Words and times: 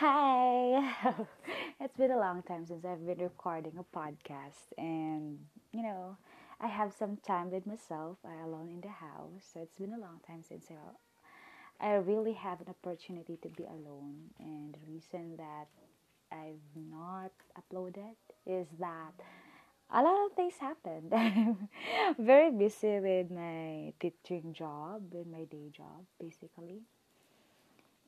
Hi! 0.00 0.94
it's 1.78 1.94
been 1.98 2.10
a 2.10 2.16
long 2.16 2.42
time 2.42 2.64
since 2.64 2.86
I've 2.86 3.06
been 3.06 3.18
recording 3.18 3.74
a 3.78 3.84
podcast, 3.94 4.72
and 4.78 5.40
you 5.72 5.82
know, 5.82 6.16
I 6.58 6.68
have 6.68 6.94
some 6.98 7.18
time 7.18 7.50
with 7.50 7.66
myself. 7.66 8.16
I 8.24 8.42
alone 8.42 8.70
in 8.70 8.80
the 8.80 8.88
house, 8.88 9.44
so 9.52 9.60
it's 9.60 9.76
been 9.76 9.92
a 9.92 10.00
long 10.00 10.20
time 10.26 10.42
since 10.42 10.68
I, 10.70 11.86
I 11.86 11.94
really 11.96 12.32
have 12.32 12.62
an 12.62 12.68
opportunity 12.70 13.36
to 13.42 13.48
be 13.50 13.64
alone. 13.64 14.30
And 14.38 14.72
the 14.72 14.90
reason 14.90 15.36
that 15.36 15.68
I've 16.32 16.64
not 16.74 17.32
uploaded 17.60 18.16
is 18.46 18.68
that 18.78 19.12
a 19.92 20.02
lot 20.02 20.24
of 20.24 20.32
things 20.32 20.54
happened. 20.58 21.12
I'm 21.12 21.68
very 22.18 22.50
busy 22.50 23.00
with 23.00 23.30
my 23.30 23.92
teaching 24.00 24.54
job, 24.54 25.12
with 25.12 25.26
my 25.26 25.44
day 25.44 25.68
job, 25.76 26.06
basically 26.18 26.84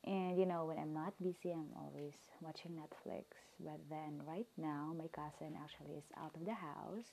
and 0.04 0.38
you 0.38 0.46
know, 0.46 0.64
when 0.64 0.78
I'm 0.78 0.92
not 0.94 1.14
busy, 1.22 1.52
I'm 1.52 1.70
always 1.76 2.14
watching 2.40 2.72
Netflix. 2.72 3.24
But 3.60 3.80
then 3.88 4.20
right 4.26 4.46
now, 4.58 4.92
my 4.96 5.06
cousin 5.08 5.56
actually 5.62 5.96
is 5.96 6.04
out 6.18 6.34
of 6.34 6.44
the 6.44 6.54
house. 6.54 7.06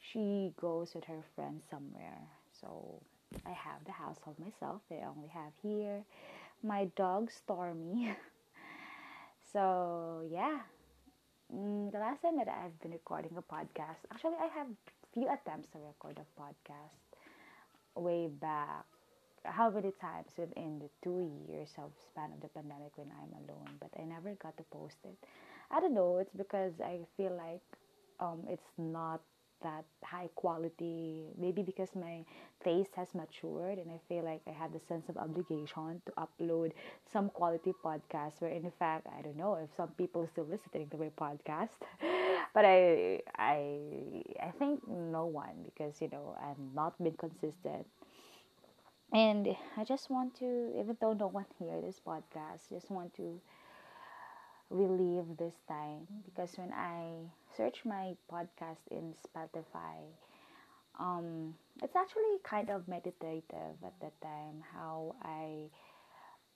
She 0.00 0.52
goes 0.60 0.94
with 0.94 1.04
her 1.04 1.22
friends 1.34 1.64
somewhere. 1.70 2.22
So 2.58 3.02
I 3.44 3.50
have 3.50 3.84
the 3.84 3.92
household 3.92 4.38
myself. 4.38 4.80
I 4.90 5.04
only 5.06 5.28
have 5.28 5.52
here 5.62 6.04
my 6.62 6.86
dog 6.96 7.30
Stormy. 7.30 8.10
so 9.52 10.22
yeah, 10.30 10.60
mm, 11.54 11.92
the 11.92 11.98
last 11.98 12.22
time 12.22 12.36
that 12.38 12.48
I've 12.48 12.78
been 12.80 12.92
recording 12.92 13.32
a 13.36 13.42
podcast, 13.42 14.00
actually 14.12 14.36
I 14.40 14.46
have 14.56 14.66
few 15.12 15.28
attempts 15.28 15.68
to 15.72 15.78
record 15.78 16.18
a 16.18 16.40
podcast 16.40 16.96
way 17.96 18.28
back 18.28 18.84
how 19.44 19.70
many 19.70 19.92
times 20.00 20.30
within 20.36 20.78
the 20.80 20.88
two 21.02 21.30
years 21.48 21.70
of 21.78 21.90
span 22.10 22.30
of 22.32 22.40
the 22.40 22.48
pandemic 22.48 22.96
when 22.96 23.08
I'm 23.10 23.32
alone, 23.44 23.76
but 23.80 23.90
I 23.98 24.04
never 24.04 24.34
got 24.34 24.56
to 24.58 24.64
post 24.64 24.96
it. 25.04 25.16
I 25.70 25.80
don't 25.80 25.94
know. 25.94 26.18
It's 26.18 26.34
because 26.34 26.72
I 26.80 27.00
feel 27.16 27.36
like 27.36 27.62
um, 28.20 28.42
it's 28.48 28.70
not 28.78 29.20
that 29.62 29.84
high 30.02 30.28
quality. 30.34 31.26
Maybe 31.38 31.62
because 31.62 31.90
my 31.94 32.24
taste 32.64 32.90
has 32.96 33.14
matured, 33.14 33.78
and 33.78 33.90
I 33.90 34.00
feel 34.08 34.24
like 34.24 34.40
I 34.46 34.50
have 34.52 34.72
the 34.72 34.80
sense 34.80 35.08
of 35.08 35.16
obligation 35.16 36.02
to 36.06 36.12
upload 36.18 36.72
some 37.12 37.28
quality 37.30 37.72
podcast. 37.84 38.40
Where 38.40 38.50
in 38.50 38.70
fact, 38.78 39.06
I 39.16 39.22
don't 39.22 39.36
know 39.36 39.54
if 39.62 39.74
some 39.76 39.88
people 39.98 40.26
still 40.32 40.46
listening 40.50 40.88
to 40.90 40.96
my 40.96 41.10
podcast, 41.18 41.78
but 42.54 42.64
I 42.64 43.20
I 43.36 44.22
I 44.42 44.50
think 44.58 44.86
no 44.88 45.26
one 45.26 45.64
because 45.64 46.00
you 46.00 46.08
know 46.08 46.36
I've 46.42 46.58
not 46.74 46.98
been 47.02 47.14
consistent 47.16 47.86
and 49.12 49.56
I 49.76 49.84
just 49.84 50.10
want 50.10 50.34
to, 50.38 50.72
even 50.78 50.96
though 51.00 51.12
no 51.12 51.28
one 51.28 51.46
hear 51.58 51.80
this 51.80 52.00
podcast, 52.04 52.68
just 52.70 52.90
want 52.90 53.14
to 53.16 53.40
relieve 54.70 55.36
this 55.38 55.54
time 55.68 56.06
because 56.24 56.56
when 56.56 56.72
I 56.72 57.26
search 57.56 57.82
my 57.84 58.14
podcast 58.30 58.86
in 58.90 59.14
Spotify, 59.18 59.98
um, 60.98 61.54
it's 61.82 61.96
actually 61.96 62.38
kind 62.44 62.70
of 62.70 62.88
meditative 62.88 63.76
at 63.84 63.94
that 64.02 64.20
time 64.22 64.62
how 64.74 65.16
I 65.22 65.70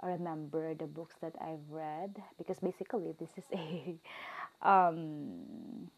remember 0.02 0.74
the 0.74 0.86
books 0.86 1.14
that 1.22 1.34
I've 1.40 1.70
read 1.70 2.22
because 2.38 2.58
basically 2.60 3.14
this 3.18 3.30
is 3.38 3.44
a 3.52 3.96
um, 4.68 5.90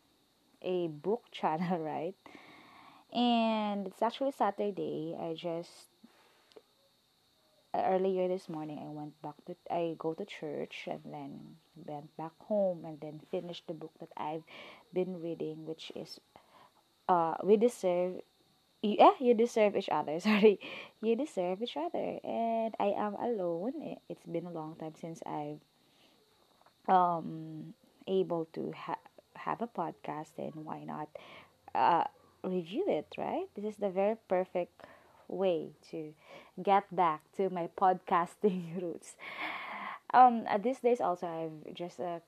a 0.62 0.88
book 0.88 1.24
channel, 1.32 1.80
right? 1.80 2.14
And 3.12 3.86
it's 3.86 4.02
actually 4.02 4.32
Saturday. 4.32 5.16
I 5.18 5.34
just 5.34 5.88
earlier 7.84 8.28
this 8.28 8.48
morning 8.48 8.78
I 8.80 8.88
went 8.90 9.20
back 9.22 9.34
to 9.46 9.56
I 9.70 9.94
go 9.98 10.14
to 10.14 10.24
church 10.24 10.88
and 10.90 11.00
then 11.04 11.56
went 11.76 12.16
back 12.16 12.32
home 12.40 12.84
and 12.84 13.00
then 13.00 13.20
finished 13.30 13.66
the 13.66 13.74
book 13.74 13.92
that 14.00 14.10
I've 14.16 14.44
been 14.92 15.20
reading 15.20 15.66
which 15.66 15.92
is 15.94 16.20
uh 17.08 17.34
we 17.44 17.56
deserve 17.56 18.20
yeah 18.82 19.12
you 19.20 19.34
deserve 19.34 19.76
each 19.76 19.88
other 19.90 20.20
sorry. 20.28 20.60
You 21.02 21.16
deserve 21.16 21.62
each 21.62 21.76
other 21.76 22.18
and 22.24 22.74
I 22.80 22.94
am 22.96 23.14
alone. 23.14 23.96
It's 24.08 24.26
been 24.26 24.46
a 24.46 24.50
long 24.52 24.76
time 24.76 24.94
since 25.00 25.22
I've 25.26 25.60
um 26.88 27.74
able 28.06 28.46
to 28.52 28.72
ha- 28.76 29.02
have 29.34 29.60
a 29.62 29.66
podcast 29.66 30.30
and 30.38 30.54
why 30.64 30.84
not 30.84 31.08
uh 31.74 32.04
review 32.44 32.84
it 32.88 33.06
right? 33.18 33.46
This 33.56 33.64
is 33.64 33.76
the 33.76 33.90
very 33.90 34.16
perfect 34.28 34.82
way 35.28 35.70
to 35.90 36.14
get 36.62 36.84
back 36.94 37.22
to 37.36 37.50
my 37.50 37.68
podcasting 37.78 38.76
roots. 38.82 39.16
Um, 40.14 40.44
at 40.48 40.62
these 40.62 40.80
days, 40.80 41.00
also, 41.00 41.26
I've 41.26 41.74
just 41.74 42.00
uh, 42.00 42.20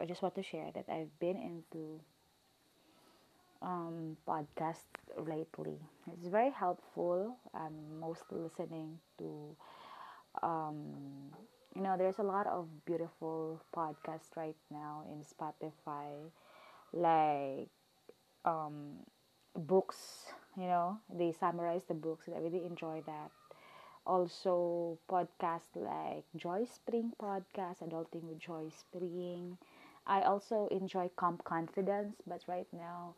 I 0.00 0.04
just 0.06 0.22
want 0.22 0.34
to 0.36 0.42
share 0.42 0.70
that 0.74 0.86
I've 0.88 1.16
been 1.20 1.36
into 1.36 2.00
um, 3.62 4.16
podcast 4.26 4.84
lately. 5.18 5.78
It's 6.12 6.28
very 6.28 6.50
helpful. 6.50 7.36
I'm 7.54 8.00
mostly 8.00 8.38
listening 8.38 8.98
to, 9.18 9.56
um, 10.42 11.30
you 11.74 11.82
know, 11.82 11.96
there's 11.96 12.18
a 12.18 12.22
lot 12.22 12.46
of 12.46 12.68
beautiful 12.84 13.60
podcasts 13.74 14.36
right 14.36 14.56
now 14.70 15.04
in 15.10 15.22
Spotify, 15.22 16.30
like 16.92 17.68
um, 18.44 19.04
books 19.54 20.26
you 20.56 20.66
know 20.66 20.98
they 21.12 21.32
summarize 21.32 21.82
the 21.88 21.94
books 21.94 22.28
i 22.34 22.38
really 22.38 22.64
enjoy 22.66 23.02
that. 23.06 23.30
Also 24.06 24.98
podcasts 25.10 25.74
like 25.76 26.24
Joyce 26.36 26.78
Pring 26.88 27.12
podcast 27.20 27.82
adulting 27.82 28.22
with 28.24 28.38
Joyce 28.38 28.84
Pring. 28.92 29.58
I 30.06 30.22
also 30.22 30.68
enjoy 30.70 31.10
comp 31.16 31.44
confidence 31.44 32.16
but 32.26 32.42
right 32.48 32.68
now 32.72 33.14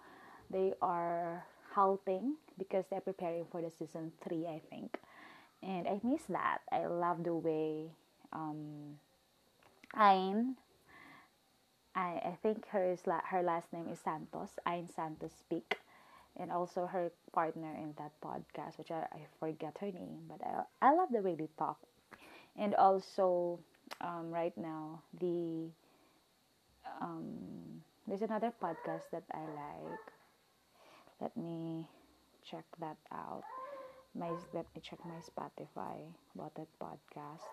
they 0.51 0.75
are 0.83 1.45
halting 1.75 2.37
because 2.59 2.87
they're 2.91 3.01
preparing 3.03 3.47
for 3.53 3.63
the 3.63 3.71
season 3.71 4.13
three 4.25 4.47
i 4.47 4.61
think. 4.71 4.99
And 5.63 5.89
i 5.89 6.01
miss 6.03 6.23
that. 6.31 6.61
I 6.73 6.87
love 6.87 7.25
the 7.25 7.35
way 7.35 7.91
um 8.33 8.99
Ayn, 9.95 10.57
I, 11.95 12.21
I 12.25 12.39
think 12.43 12.67
her, 12.69 12.85
is 12.93 13.07
la- 13.07 13.25
her 13.27 13.43
last 13.43 13.73
name 13.73 13.89
is 13.89 13.99
Santos, 14.01 14.59
Ayn 14.67 14.89
Santos 14.89 15.33
speak 15.33 15.79
and 16.39 16.51
also 16.53 16.87
her 16.87 17.11
partner 17.33 17.75
in 17.75 17.95
that 17.99 18.13
podcast, 18.23 18.79
which 18.79 18.91
I, 18.91 19.07
I 19.13 19.27
forget 19.41 19.77
her 19.81 19.91
name, 19.93 20.23
but 20.29 20.41
I, 20.45 20.63
I 20.89 20.95
love 20.95 21.09
the 21.13 21.21
way 21.23 21.35
they 21.35 21.49
talk. 21.59 21.79
And 22.57 22.75
also, 22.75 23.61
um, 24.01 24.31
right 24.31 24.57
now, 24.57 25.03
the 25.21 25.71
um, 27.01 27.83
there's 28.07 28.23
another 28.23 28.53
podcast 28.63 29.03
that 29.13 29.25
I 29.33 29.41
like. 29.41 30.01
Let 31.21 31.37
me 31.37 31.87
check 32.45 32.65
that 32.81 32.97
out. 33.13 33.45
My 34.15 34.31
let 34.53 34.67
me 34.75 34.81
check 34.83 34.99
my 35.05 35.21
Spotify 35.21 35.97
about 36.35 36.55
that 36.57 36.69
podcast. 36.81 37.47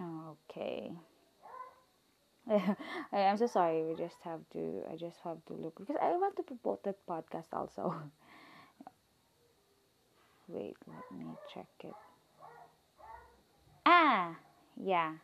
Okay. 0.00 0.92
I 3.12 3.18
am 3.18 3.36
so 3.36 3.46
sorry. 3.46 3.84
We 3.84 3.94
just 3.96 4.16
have 4.22 4.40
to. 4.52 4.82
I 4.92 4.96
just 4.96 5.18
have 5.24 5.44
to 5.46 5.54
look 5.54 5.76
because 5.78 5.96
I 6.00 6.10
want 6.16 6.36
to 6.36 6.42
promote 6.42 6.82
that 6.84 7.04
podcast 7.06 7.52
also. 7.52 7.94
Wait, 10.48 10.76
let 10.86 11.18
me 11.18 11.26
check 11.52 11.66
it. 11.82 11.94
Ah, 13.84 14.36
yeah. 14.76 15.16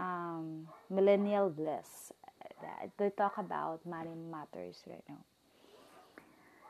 Um, 0.00 0.68
millennial 0.90 1.50
bliss. 1.50 2.12
They 2.98 3.10
talk 3.10 3.38
about 3.38 3.84
money 3.86 4.14
matters 4.14 4.82
right 4.86 5.04
now. 5.08 5.24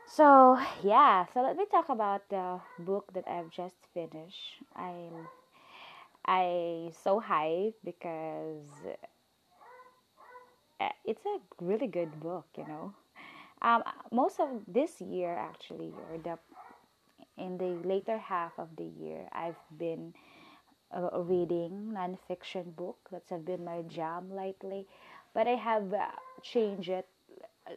So 0.07 0.59
yeah, 0.83 1.27
so 1.33 1.43
let 1.43 1.57
me 1.57 1.65
talk 1.71 1.89
about 1.89 2.29
the 2.29 2.61
book 2.79 3.13
that 3.15 3.27
I've 3.27 3.51
just 3.51 3.77
finished. 3.93 4.63
I'm 4.75 5.29
I 6.27 6.91
so 7.05 7.21
hyped 7.21 7.75
because 7.85 8.67
uh, 10.81 10.89
it's 11.05 11.25
a 11.27 11.39
really 11.65 11.87
good 11.87 12.19
book, 12.21 12.47
you 12.57 12.67
know. 12.67 12.93
Um, 13.63 13.83
most 14.13 14.41
of 14.41 14.49
this 14.69 15.01
year, 15.01 15.35
actually, 15.37 15.93
or 16.11 16.19
the 16.19 16.39
in 17.39 17.59
the 17.59 17.81
later 17.87 18.19
half 18.19 18.53
of 18.59 18.69
the 18.77 18.85
year, 18.85 19.29
I've 19.33 19.61
been 19.79 20.15
uh, 20.97 21.11
reading 21.23 21.95
nonfiction 21.95 22.77
book. 22.77 22.99
That's 23.13 23.31
have 23.31 23.45
been 23.45 23.65
my 23.65 23.83
jam 23.83 24.35
lately, 24.35 24.87
but 25.35 25.47
I 25.49 25.57
have 25.57 25.93
uh, 25.95 26.09
changed 26.43 26.89
it 26.91 27.09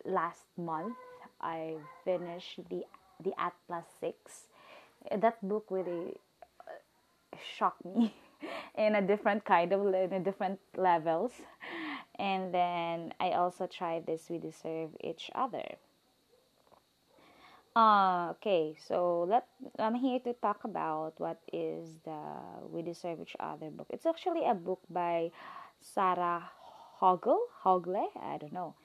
last 0.05 0.45
month. 0.57 0.95
I 1.41 1.77
finished 2.05 2.59
the 2.69 2.85
the 3.23 3.33
Atlas 3.39 3.87
Six. 3.99 4.47
That 5.11 5.37
book 5.47 5.67
really 5.69 6.15
uh, 6.67 7.37
shocked 7.57 7.85
me. 7.85 8.13
in 8.77 8.95
a 8.95 9.01
different 9.01 9.43
kind 9.45 9.73
of 9.73 9.81
in 9.93 10.13
a 10.13 10.19
different 10.19 10.59
levels 10.77 11.31
and 12.17 12.53
then 12.53 13.13
i 13.19 13.31
also 13.31 13.67
tried 13.67 14.05
this 14.05 14.29
we 14.29 14.37
deserve 14.37 14.89
each 15.03 15.29
other 15.35 15.65
Uh, 17.75 18.31
okay, 18.31 18.75
so 18.87 19.25
let 19.29 19.45
I'm 19.77 19.95
here 19.95 20.19
to 20.21 20.33
talk 20.33 20.63
about 20.65 21.13
what 21.17 21.39
is 21.53 21.87
the 22.03 22.19
We 22.71 22.81
Deserve 22.81 23.21
Each 23.21 23.35
Other 23.39 23.69
book. 23.69 23.87
It's 23.89 24.05
actually 24.05 24.43
a 24.45 24.53
book 24.55 24.81
by 24.89 25.31
Sarah 25.79 26.49
Hoggle, 26.99 27.39
Hogle, 27.63 28.09
I 28.19 28.37
don't 28.37 28.53
know. 28.53 28.75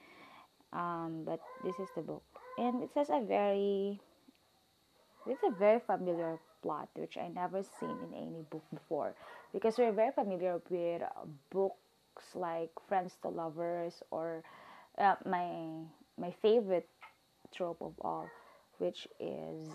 Um, 0.71 1.23
but 1.25 1.39
this 1.63 1.75
is 1.79 1.89
the 1.95 2.01
book, 2.01 2.23
and 2.57 2.83
it 2.83 2.91
says 2.93 3.09
a 3.09 3.21
very, 3.25 3.99
it's 5.27 5.43
a 5.43 5.51
very 5.51 5.79
familiar 5.79 6.37
plot 6.61 6.89
which 6.95 7.17
I 7.17 7.27
never 7.29 7.63
seen 7.63 7.97
in 8.07 8.13
any 8.13 8.43
book 8.49 8.63
before, 8.73 9.15
because 9.55 9.77
we're 9.77 9.93
very 9.93 10.11
familiar 10.11 10.59
with 10.69 11.01
books 11.49 12.35
like 12.35 12.71
Friends 12.87 13.15
to 13.21 13.29
Lovers 13.29 14.03
or 14.11 14.43
uh, 14.99 15.15
my 15.25 15.87
my 16.19 16.31
favorite 16.41 16.89
trope 17.55 17.81
of 17.81 17.93
all, 18.01 18.27
which 18.79 19.07
is 19.19 19.69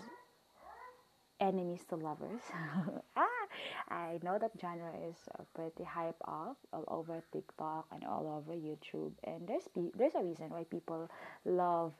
enemies 1.39 1.81
to 1.89 1.95
lovers. 1.95 2.41
ah, 3.17 3.45
I 3.89 4.19
know 4.23 4.37
that 4.39 4.51
genre 4.61 4.93
is 5.09 5.17
pretty 5.55 5.83
hype 5.83 6.21
up 6.27 6.57
all 6.71 6.85
over 6.87 7.23
TikTok 7.33 7.87
and 7.91 8.03
all 8.05 8.29
over 8.37 8.53
YouTube, 8.53 9.13
and 9.23 9.47
there's 9.47 9.67
there's 9.97 10.15
a 10.15 10.23
reason 10.23 10.49
why 10.49 10.63
people 10.63 11.09
love 11.45 11.93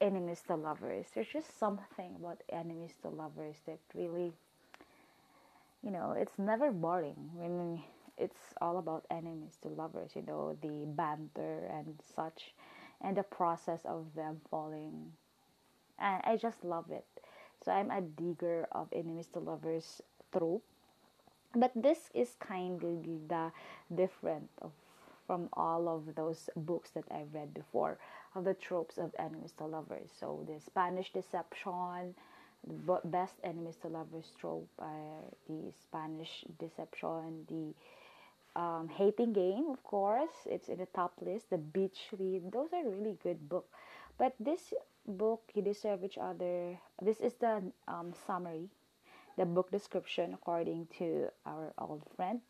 enemies 0.00 0.42
to 0.48 0.54
lovers. 0.56 1.06
There's 1.14 1.32
just 1.32 1.58
something 1.58 2.16
about 2.20 2.42
enemies 2.52 2.94
to 3.02 3.08
lovers 3.08 3.56
that 3.66 3.80
really, 3.94 4.32
you 5.86 5.92
know, 5.92 6.16
it's 6.18 6.38
never 6.38 6.72
boring 6.72 7.30
when 7.34 7.80
it's 8.18 8.52
all 8.60 8.78
about 8.78 9.06
enemies 9.10 9.56
to 9.62 9.68
lovers. 9.68 10.10
You 10.16 10.24
know, 10.26 10.58
the 10.60 10.84
banter 10.84 11.70
and 11.72 11.94
such, 12.14 12.52
and 13.00 13.16
the 13.16 13.22
process 13.22 13.80
of 13.86 14.06
them 14.14 14.40
falling, 14.50 15.12
and 15.98 16.20
I 16.24 16.36
just 16.36 16.64
love 16.64 16.90
it 16.90 17.06
so 17.64 17.72
I'm 17.72 17.90
a 17.90 18.00
digger 18.00 18.68
of 18.72 18.88
enemies 18.92 19.28
to 19.32 19.40
lovers 19.40 20.02
trope. 20.32 20.62
But 21.54 21.72
this 21.74 22.10
is 22.14 22.36
kind 22.38 22.82
of 22.82 23.28
the 23.28 23.52
different 23.94 24.50
of 24.60 24.72
from 25.26 25.48
all 25.54 25.88
of 25.88 26.14
those 26.14 26.48
books 26.54 26.90
that 26.90 27.04
I've 27.10 27.34
read 27.34 27.52
before 27.52 27.98
of 28.36 28.44
the 28.44 28.54
tropes 28.54 28.96
of 28.96 29.12
enemies 29.18 29.52
to 29.58 29.64
lovers. 29.64 30.10
So 30.20 30.46
the 30.46 30.60
Spanish 30.60 31.12
deception, 31.12 32.14
the 32.64 33.00
best 33.04 33.34
enemies 33.44 33.76
to 33.82 33.88
lovers 33.88 34.32
trope 34.38 34.68
are 34.78 35.22
the 35.48 35.72
Spanish 35.80 36.44
deception, 36.58 37.46
the 37.48 37.74
um, 38.60 38.88
hating 38.88 39.32
game, 39.32 39.66
of 39.70 39.82
course, 39.82 40.46
it's 40.46 40.68
in 40.68 40.78
the 40.78 40.86
top 40.86 41.12
list. 41.20 41.50
The 41.50 41.58
beach 41.58 42.08
read, 42.18 42.50
those 42.52 42.68
are 42.72 42.88
really 42.88 43.18
good 43.22 43.48
books. 43.48 43.68
But 44.18 44.34
this 44.40 44.72
book 45.06 45.42
you 45.54 45.62
deserve 45.62 46.04
each 46.04 46.18
other 46.18 46.78
this 47.00 47.20
is 47.20 47.34
the 47.34 47.62
um, 47.88 48.12
summary 48.26 48.68
the 49.38 49.44
book 49.44 49.70
description 49.70 50.34
according 50.34 50.86
to 50.98 51.28
our 51.44 51.72
old 51.78 52.02
friend 52.16 52.40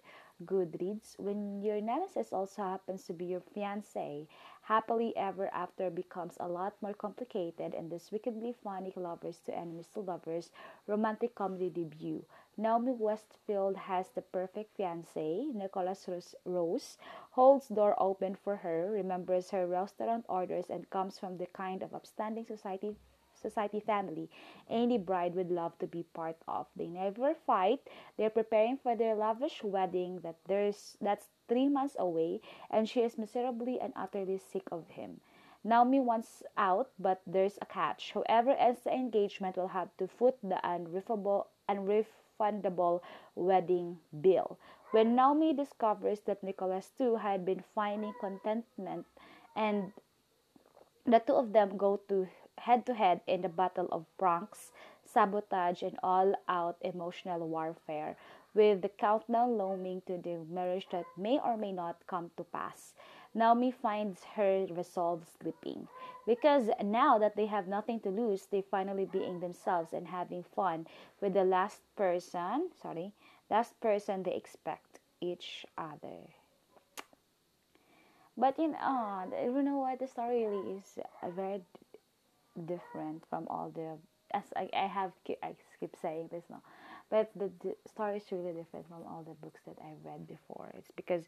goodreads 0.45 1.19
when 1.19 1.61
your 1.63 1.81
nemesis 1.81 2.33
also 2.33 2.63
happens 2.63 3.05
to 3.05 3.13
be 3.13 3.27
your 3.27 3.43
fiance 3.55 4.27
happily 4.67 5.17
ever 5.17 5.49
after 5.55 5.91
becomes 5.91 6.37
a 6.39 6.47
lot 6.49 6.75
more 6.83 6.95
complicated 6.95 7.73
and 7.75 7.91
this 7.91 8.11
wickedly 8.13 8.53
funny 8.63 8.93
lovers 8.97 9.39
to 9.39 9.55
enemies 9.57 9.89
to 9.95 10.01
lovers 10.01 10.51
romantic 10.87 11.35
comedy 11.35 11.71
debut 11.71 12.25
Naomi 12.59 12.93
Westfield 12.93 13.77
has 13.77 14.09
the 14.09 14.23
perfect 14.23 14.75
fiance. 14.77 15.45
Nicholas 15.53 16.09
Rose 16.47 16.97
holds 17.33 17.69
door 17.69 17.95
open 17.99 18.35
for 18.35 18.57
her, 18.57 18.91
remembers 18.91 19.51
her 19.51 19.67
restaurant 19.67 20.25
orders, 20.27 20.71
and 20.71 20.89
comes 20.89 21.19
from 21.19 21.37
the 21.37 21.45
kind 21.47 21.83
of 21.83 21.95
upstanding 21.95 22.47
society 22.47 22.97
society 23.37 23.81
family 23.81 24.29
any 24.69 24.99
bride 24.99 25.35
would 25.35 25.51
love 25.51 25.79
to 25.79 25.87
be 25.87 26.03
part 26.03 26.37
of. 26.49 26.67
They 26.77 26.87
never 26.89 27.35
fight. 27.35 27.81
They're 28.17 28.31
preparing 28.31 28.77
for 28.79 28.97
their 28.97 29.15
lavish 29.15 29.63
wedding 29.63 30.21
that 30.21 30.37
there's 30.47 30.97
that's 31.01 31.29
three 31.49 31.69
months 31.69 31.97
away, 31.99 32.41
and 32.71 32.89
she 32.89 33.03
is 33.03 33.19
miserably 33.19 33.81
and 33.81 33.93
utterly 33.97 34.39
sick 34.39 34.65
of 34.73 34.89
him. 34.89 35.21
Naomi 35.65 36.01
wants 36.01 36.43
out, 36.57 36.91
but 36.99 37.21
there's 37.27 37.59
a 37.61 37.67
catch. 37.67 38.13
Whoever 38.13 38.51
ends 38.53 38.81
the 38.83 38.93
engagement 38.95 39.57
will 39.57 39.69
have 39.69 39.97
to 39.99 40.07
foot 40.09 40.37
the 40.43 40.61
unriffable, 40.65 41.47
unriff 41.69 42.07
refundable 42.39 43.01
wedding 43.35 43.99
bill. 44.21 44.59
When 44.91 45.15
Naomi 45.17 45.53
discovers 45.53 46.21
that 46.21 46.43
Nicholas 46.43 46.91
too 46.97 47.17
had 47.17 47.45
been 47.45 47.63
finding 47.75 48.15
contentment 48.21 49.07
and 49.55 49.93
the 51.07 51.19
two 51.21 51.35
of 51.35 51.53
them 51.53 51.77
go 51.77 52.01
to 52.09 52.29
head 52.59 52.87
to 52.87 52.95
head 52.95 53.21
in 53.27 53.43
the 53.43 53.49
battle 53.49 53.89
of 53.93 54.07
pranks, 54.19 54.73
sabotage, 55.05 55.83
and 55.83 55.99
all 56.03 56.35
out 56.49 56.77
emotional 56.81 57.47
warfare, 57.49 58.17
with 58.55 58.83
the 58.83 58.89
countdown 58.89 59.59
looming 59.59 60.03
to 60.07 60.19
the 60.19 60.39
marriage 60.51 60.89
that 60.91 61.05
may 61.17 61.39
or 61.39 61.57
may 61.57 61.73
not 61.73 62.07
come 62.07 62.31
to 62.37 62.45
pass. 62.45 62.95
Naomi 63.35 63.71
finds 63.71 64.25
her 64.35 64.67
resolve 64.71 65.27
slipping. 65.39 65.89
Because 66.27 66.71
now 66.83 67.19
that 67.19 67.37
they 67.37 67.47
have 67.47 67.69
nothing 67.69 68.01
to 68.01 68.09
lose, 68.09 68.47
they 68.47 68.63
finally 68.63 69.05
being 69.05 69.41
themselves 69.41 69.93
and 69.93 70.09
having 70.09 70.43
fun 70.43 70.87
with 71.21 71.35
the 71.35 71.45
last 71.45 71.83
person, 71.97 72.71
sorry, 72.81 73.13
last 73.51 73.79
person 73.81 74.23
they 74.23 74.35
expect 74.35 75.01
each 75.21 75.67
other. 75.77 76.33
But 78.39 78.59
you 78.59 78.69
know, 78.69 78.79
uh, 78.79 79.27
you 79.45 79.63
know 79.63 79.79
what? 79.79 79.99
The 79.99 80.07
story 80.07 80.45
really 80.45 80.77
is 80.79 80.99
very 81.35 81.63
different 82.67 83.25
from 83.29 83.47
all 83.49 83.71
the. 83.75 83.97
As 84.33 84.45
I, 84.57 84.69
I 84.77 84.87
have, 84.87 85.13
I 85.43 85.55
keep 85.79 85.95
saying 86.03 86.29
this 86.33 86.45
now, 86.51 86.61
but 87.11 87.31
the, 87.37 87.51
the 87.63 87.77
story 87.89 88.17
is 88.17 88.25
really 88.33 88.53
different 88.53 88.89
from 88.89 89.03
all 89.07 89.23
the 89.27 89.35
books 89.45 89.61
that 89.67 89.77
I've 89.81 90.05
read 90.05 90.27
before. 90.27 90.71
It's 90.77 90.91
because 90.97 91.25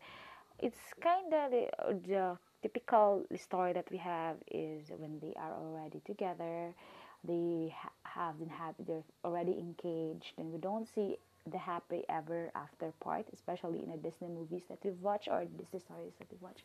it's 0.58 0.78
kind 1.00 1.32
of 1.32 1.50
the, 1.50 1.68
the 2.06 2.38
typical 2.62 3.24
story 3.36 3.72
that 3.72 3.90
we 3.90 3.98
have 3.98 4.36
is 4.50 4.90
when 4.98 5.18
they 5.20 5.34
are 5.38 5.52
already 5.54 6.00
together 6.04 6.74
they 7.24 7.74
ha- 7.76 7.90
have 8.04 8.38
been 8.38 8.48
happy 8.48 8.82
they're 8.86 9.02
already 9.24 9.52
engaged 9.58 10.32
and 10.38 10.52
we 10.52 10.58
don't 10.58 10.86
see 10.94 11.16
the 11.50 11.58
happy 11.58 12.02
ever 12.08 12.50
after 12.54 12.92
part 13.00 13.26
especially 13.32 13.78
in 13.80 13.90
the 13.90 13.96
disney 13.98 14.28
movies 14.28 14.62
that 14.68 14.78
we 14.84 14.90
watch 15.02 15.28
or 15.30 15.44
disney 15.58 15.78
stories 15.80 16.12
that 16.18 16.28
we 16.30 16.36
watch 16.40 16.58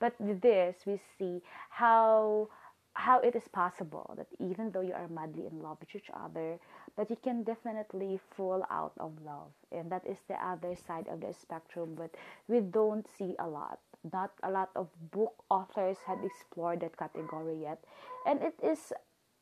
but 0.00 0.18
with 0.20 0.40
this 0.40 0.76
we 0.86 0.98
see 1.18 1.40
how 1.70 2.48
how 2.94 3.20
it 3.20 3.34
is 3.34 3.48
possible 3.48 4.14
that 4.16 4.26
even 4.38 4.70
though 4.70 4.80
you 4.80 4.92
are 4.92 5.08
madly 5.08 5.46
in 5.50 5.60
love 5.60 5.78
with 5.80 5.94
each 5.94 6.10
other 6.14 6.58
that 6.96 7.10
you 7.10 7.16
can 7.22 7.42
definitely 7.42 8.20
fall 8.36 8.64
out 8.70 8.92
of 8.98 9.12
love. 9.24 9.50
And 9.72 9.90
that 9.90 10.06
is 10.06 10.18
the 10.28 10.34
other 10.34 10.76
side 10.76 11.08
of 11.08 11.20
the 11.20 11.34
spectrum 11.34 11.94
but 11.96 12.14
we 12.48 12.60
don't 12.60 13.06
see 13.18 13.34
a 13.38 13.46
lot. 13.46 13.80
Not 14.12 14.32
a 14.42 14.50
lot 14.50 14.70
of 14.76 14.88
book 15.10 15.34
authors 15.50 15.98
have 16.06 16.18
explored 16.24 16.80
that 16.80 16.96
category 16.96 17.56
yet. 17.62 17.82
And 18.26 18.42
it 18.42 18.54
is 18.62 18.92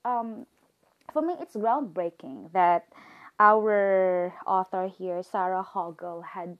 um, 0.04 0.46
for 1.12 1.22
me 1.22 1.34
it's 1.40 1.56
groundbreaking 1.56 2.52
that 2.52 2.86
our 3.38 4.32
author 4.46 4.88
here 4.88 5.22
sarah 5.22 5.66
hoggle 5.74 6.22
had 6.24 6.56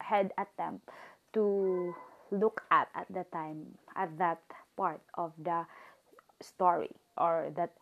had 0.00 0.32
attempt 0.38 0.88
to 1.32 1.94
look 2.30 2.62
at 2.70 2.88
at 2.94 3.06
the 3.10 3.24
time 3.32 3.78
at 3.96 4.16
that 4.18 4.40
part 4.76 5.00
of 5.14 5.32
the 5.38 5.66
story 6.40 6.90
or 7.16 7.52
that 7.56 7.72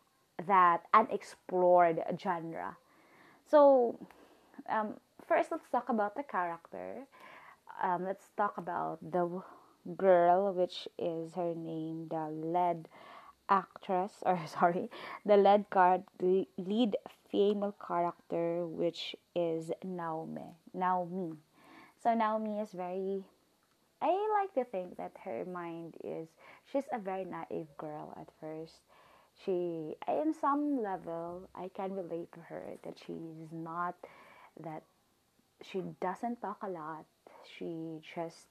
that 0.47 0.83
unexplored 0.95 2.01
genre. 2.21 2.77
So, 3.51 3.99
um, 4.69 4.95
first, 5.27 5.51
let's 5.51 5.69
talk 5.71 5.89
about 5.89 6.15
the 6.15 6.23
character. 6.23 7.07
Um, 7.83 8.05
let's 8.05 8.27
talk 8.37 8.59
about 8.59 8.99
the 9.03 9.43
girl, 9.97 10.53
which 10.53 10.87
is 10.99 11.33
her 11.35 11.55
name, 11.55 12.09
the 12.11 12.29
lead 12.31 12.89
actress, 13.49 14.13
or 14.23 14.41
sorry, 14.47 14.91
the 15.25 15.37
lead 15.37 15.67
card, 15.71 16.05
the 16.19 16.47
lead 16.57 16.97
female 17.31 17.75
character, 17.87 18.67
which 18.67 19.17
is 19.35 19.71
Naomi. 19.85 20.57
Naomi. 20.75 21.37
So 22.03 22.15
Naomi 22.15 22.61
is 22.61 22.71
very. 22.73 23.25
I 24.03 24.11
like 24.43 24.55
to 24.55 24.65
think 24.71 24.97
that 24.97 25.13
her 25.25 25.45
mind 25.45 25.97
is. 26.05 26.29
She's 26.73 26.89
a 26.93 26.99
very 26.99 27.25
naive 27.25 27.69
girl 27.79 28.15
at 28.21 28.29
first. 28.41 28.75
She 29.45 29.97
in 30.09 30.35
some 30.35 30.83
level 30.83 31.49
i 31.55 31.69
can 31.69 31.93
relate 31.95 32.33
to 32.33 32.41
her 32.41 32.77
that 32.83 32.99
she's 32.99 33.53
not 33.53 33.95
that 34.61 34.83
she 35.63 35.83
doesn't 36.01 36.41
talk 36.43 36.59
a 36.63 36.69
lot. 36.69 37.07
She 37.59 38.01
just 38.15 38.49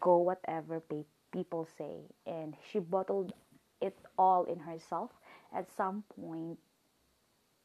go 0.00 0.18
whatever 0.18 0.80
pe- 0.80 1.04
people 1.32 1.66
say. 1.78 2.02
And 2.26 2.56
she 2.70 2.78
bottled 2.80 3.32
it 3.80 3.96
all 4.18 4.44
in 4.44 4.60
herself. 4.60 5.10
At 5.54 5.70
some 5.72 6.04
point 6.14 6.58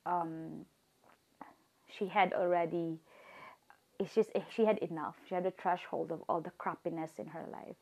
um 0.05 0.65
she 1.87 2.07
had 2.07 2.33
already 2.33 2.99
it's 3.99 4.13
just 4.13 4.29
she 4.53 4.65
had 4.65 4.77
enough. 4.79 5.15
She 5.27 5.35
had 5.35 5.45
a 5.45 5.51
threshold 5.51 6.11
of 6.11 6.21
all 6.29 6.41
the 6.41 6.51
crappiness 6.51 7.19
in 7.19 7.27
her 7.27 7.45
life. 7.51 7.75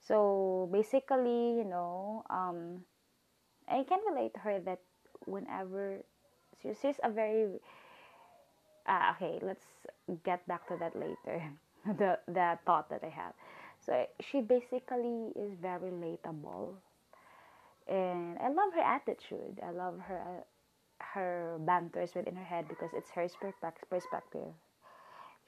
So 0.00 0.68
basically 0.72 1.58
you 1.58 1.64
know 1.64 2.24
um 2.30 2.84
I 3.68 3.84
can 3.84 4.00
relate 4.08 4.34
to 4.34 4.40
her 4.40 4.60
that 4.60 4.80
whenever 5.26 6.02
she's, 6.62 6.76
a 7.02 7.10
very 7.10 7.60
uh, 8.86 9.12
okay 9.14 9.38
let's 9.42 9.64
get 10.24 10.46
back 10.48 10.66
to 10.68 10.76
that 10.80 10.96
later 10.96 11.42
the 11.98 12.18
the 12.26 12.58
thought 12.64 12.88
that 12.90 13.04
i 13.04 13.08
have 13.08 13.34
so 13.84 14.06
she 14.20 14.40
basically 14.40 15.32
is 15.36 15.52
very 15.60 15.90
relatable. 15.90 16.74
And 17.88 18.38
i 18.38 18.48
love 18.48 18.72
her 18.74 18.82
attitude. 18.82 19.58
I 19.66 19.70
love 19.70 19.98
her 20.00 20.44
her 21.00 21.56
banters 21.60 22.14
within 22.14 22.36
her 22.36 22.44
head 22.44 22.68
because 22.68 22.90
it's 22.94 23.10
her 23.10 23.26
perspective 23.88 24.52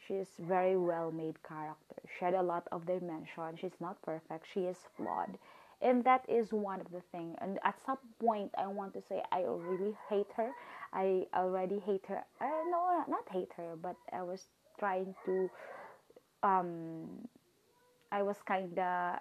she's 0.06 0.28
very 0.38 0.76
well 0.76 1.10
made 1.12 1.42
character. 1.42 1.96
She 2.18 2.24
had 2.24 2.34
a 2.34 2.42
lot 2.42 2.66
of 2.72 2.86
dimension 2.86 3.56
she's 3.56 3.80
not 3.80 4.00
perfect. 4.02 4.46
She 4.52 4.60
is 4.66 4.78
flawed. 4.96 5.38
And 5.80 6.04
that 6.04 6.24
is 6.28 6.52
one 6.52 6.80
of 6.80 6.90
the 6.92 7.02
thing. 7.12 7.34
And 7.40 7.58
at 7.64 7.80
some 7.84 7.98
point 8.20 8.52
i 8.58 8.66
want 8.66 8.94
to 8.94 9.02
say 9.08 9.22
i 9.32 9.42
really 9.42 9.96
hate 10.08 10.32
her. 10.36 10.50
I 10.92 11.26
already 11.34 11.78
hate 11.80 12.06
her. 12.08 12.24
Uh, 12.40 12.62
no 12.70 13.04
not 13.08 13.28
hate 13.30 13.52
her 13.56 13.76
but 13.76 13.96
i 14.12 14.22
was 14.22 14.46
trying 14.78 15.14
to 15.26 15.50
um 16.42 17.28
i 18.12 18.22
was 18.22 18.36
kind 18.46 18.78
of 18.78 19.18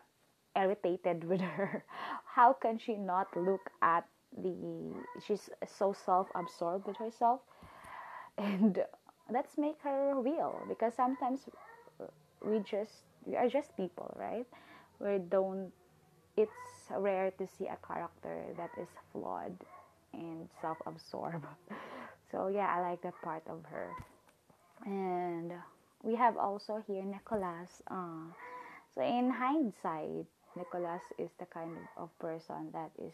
irritated 0.56 1.24
with 1.32 1.42
her. 1.42 1.86
How 2.26 2.54
can 2.54 2.78
she 2.80 2.96
not 2.98 3.36
look 3.38 3.72
at 3.82 4.06
the 4.38 4.56
she's 5.26 5.50
so 5.68 5.94
self-absorbed 5.94 6.88
with 6.88 6.98
herself? 6.98 7.42
And 8.38 8.84
let's 9.32 9.58
make 9.58 9.78
her 9.84 10.14
real 10.20 10.62
because 10.68 10.94
sometimes 10.94 11.42
we 12.44 12.60
just 12.60 13.04
we 13.26 13.36
are 13.36 13.50
just 13.50 13.76
people 13.78 14.14
right? 14.20 14.46
We 15.00 15.20
don't 15.30 15.72
it's 16.38 16.90
rare 16.92 17.32
to 17.38 17.48
see 17.48 17.68
a 17.68 17.78
character 17.86 18.44
that 18.58 18.72
is 18.82 18.90
flawed 19.12 19.56
and 20.14 20.50
self-absorbed. 20.62 21.46
So 22.32 22.48
yeah 22.48 22.68
i 22.76 22.80
like 22.82 23.02
that 23.04 23.16
part 23.24 23.44
of 23.50 23.60
her. 23.70 23.92
And 24.86 25.52
we 26.04 26.16
have 26.16 26.38
also 26.38 26.84
here 26.88 27.04
nicholas 27.04 27.82
uh, 27.92 28.26
so 28.94 29.02
in 29.02 29.30
hindsight 29.30 30.26
nicholas 30.56 31.02
is 31.20 31.30
the 31.40 31.46
kind 31.46 31.78
of 31.98 32.10
person 32.20 32.72
that 32.74 32.92
is 32.98 33.14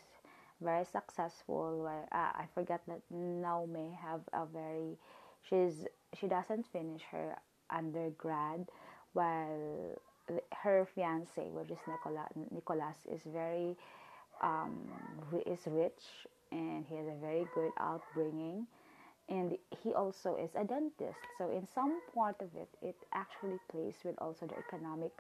very 0.62 0.86
successful 0.86 1.84
where 1.84 2.06
uh, 2.12 2.32
i 2.42 2.46
forget 2.54 2.82
that 2.88 3.02
naomi 3.12 3.92
have 4.02 4.22
a 4.34 4.46
very 4.46 4.96
she's 5.50 5.86
she 6.20 6.28
doesn't 6.28 6.66
finish 6.72 7.02
her 7.12 7.36
undergrad 7.70 8.68
while 9.14 10.00
her 10.54 10.88
fiance, 10.94 11.42
which 11.52 11.72
is 11.72 11.78
Nicola, 11.88 12.28
Nicholas, 12.52 12.98
is 13.12 13.22
very 13.26 13.76
um, 14.42 14.88
is 15.46 15.60
rich 15.68 16.04
and 16.52 16.86
he 16.88 16.96
has 16.96 17.08
a 17.08 17.20
very 17.20 17.46
good 17.54 17.72
upbringing, 17.80 18.68
and 19.30 19.58
he 19.84 19.94
also 19.94 20.38
is 20.38 20.52
a 20.56 20.64
dentist. 20.64 21.20
So 21.38 21.52
in 21.52 21.68
some 21.76 22.00
part 22.14 22.38
of 22.42 22.50
it, 22.56 22.70
it 22.82 22.96
actually 23.14 23.60
plays 23.70 23.96
with 24.04 24.16
also 24.20 24.48
the 24.48 24.58
economic, 24.58 25.12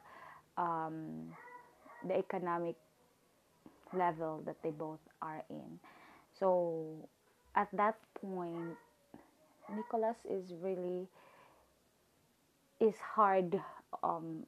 um, 0.58 1.36
the 2.08 2.17
economic 2.17 2.75
level 3.94 4.41
that 4.46 4.56
they 4.63 4.72
both 4.72 5.00
are 5.22 5.44
in. 5.50 5.79
So 6.39 7.10
at 7.56 7.67
that 7.74 7.96
point, 8.22 8.77
Nicholas 9.75 10.17
is 10.29 10.53
really 10.62 11.07
is 12.79 12.95
hard 13.15 13.59
um, 14.03 14.45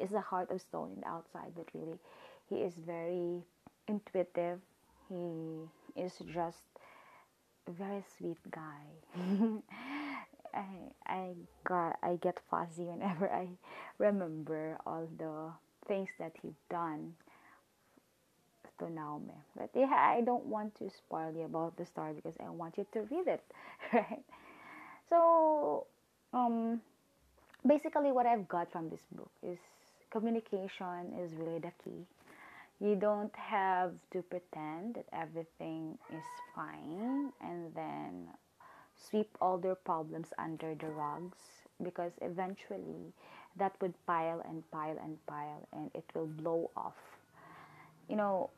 is 0.00 0.12
a 0.12 0.20
heart 0.20 0.50
of 0.50 0.60
stone 0.60 0.92
in 0.94 1.00
the 1.00 1.08
outside, 1.08 1.52
but 1.56 1.66
really, 1.74 1.98
he 2.48 2.56
is 2.56 2.74
very 2.74 3.42
intuitive. 3.88 4.60
He 5.08 5.68
is 5.94 6.12
just 6.32 6.64
a 7.66 7.70
very 7.70 8.04
sweet 8.16 8.38
guy. 8.50 8.84
I 10.54 10.64
I 11.06 11.34
got 11.64 11.98
I 12.02 12.16
get 12.16 12.40
fuzzy 12.50 12.84
whenever 12.84 13.30
I 13.30 13.48
remember 13.98 14.78
all 14.86 15.08
the 15.18 15.52
things 15.86 16.10
that 16.18 16.32
he 16.42 16.54
done 16.70 17.14
to 18.78 18.90
Naomi. 18.90 19.34
But 19.56 19.70
yeah, 19.74 19.92
I 19.92 20.22
don't 20.22 20.46
want 20.46 20.74
to 20.76 20.90
spoil 20.90 21.32
you 21.36 21.44
about 21.44 21.76
the 21.76 21.86
story 21.86 22.12
because 22.14 22.34
I 22.44 22.50
want 22.50 22.78
you 22.78 22.86
to 22.92 23.00
read 23.02 23.26
it, 23.26 23.44
right? 23.92 24.22
So, 25.08 25.86
um, 26.32 26.80
basically 27.66 28.12
what 28.12 28.26
I've 28.26 28.48
got 28.48 28.70
from 28.70 28.88
this 28.90 29.02
book 29.12 29.30
is 29.42 29.58
communication 30.10 31.12
is 31.20 31.32
really 31.34 31.58
the 31.58 31.72
key. 31.84 32.06
You 32.80 32.94
don't 32.94 33.34
have 33.34 33.92
to 34.12 34.22
pretend 34.22 34.96
that 34.96 35.06
everything 35.12 35.98
is 36.12 36.24
fine 36.54 37.32
and 37.40 37.74
then 37.74 38.28
sweep 38.96 39.30
all 39.40 39.58
their 39.58 39.74
problems 39.74 40.28
under 40.38 40.74
the 40.74 40.88
rugs 40.88 41.38
because 41.82 42.12
eventually 42.20 43.12
that 43.56 43.72
would 43.80 43.94
pile 44.06 44.42
and 44.48 44.62
pile 44.70 44.96
and 45.02 45.18
pile 45.26 45.66
and 45.72 45.90
it 45.94 46.04
will 46.14 46.26
blow 46.26 46.70
off. 46.76 46.94
You 48.08 48.16
know, 48.16 48.50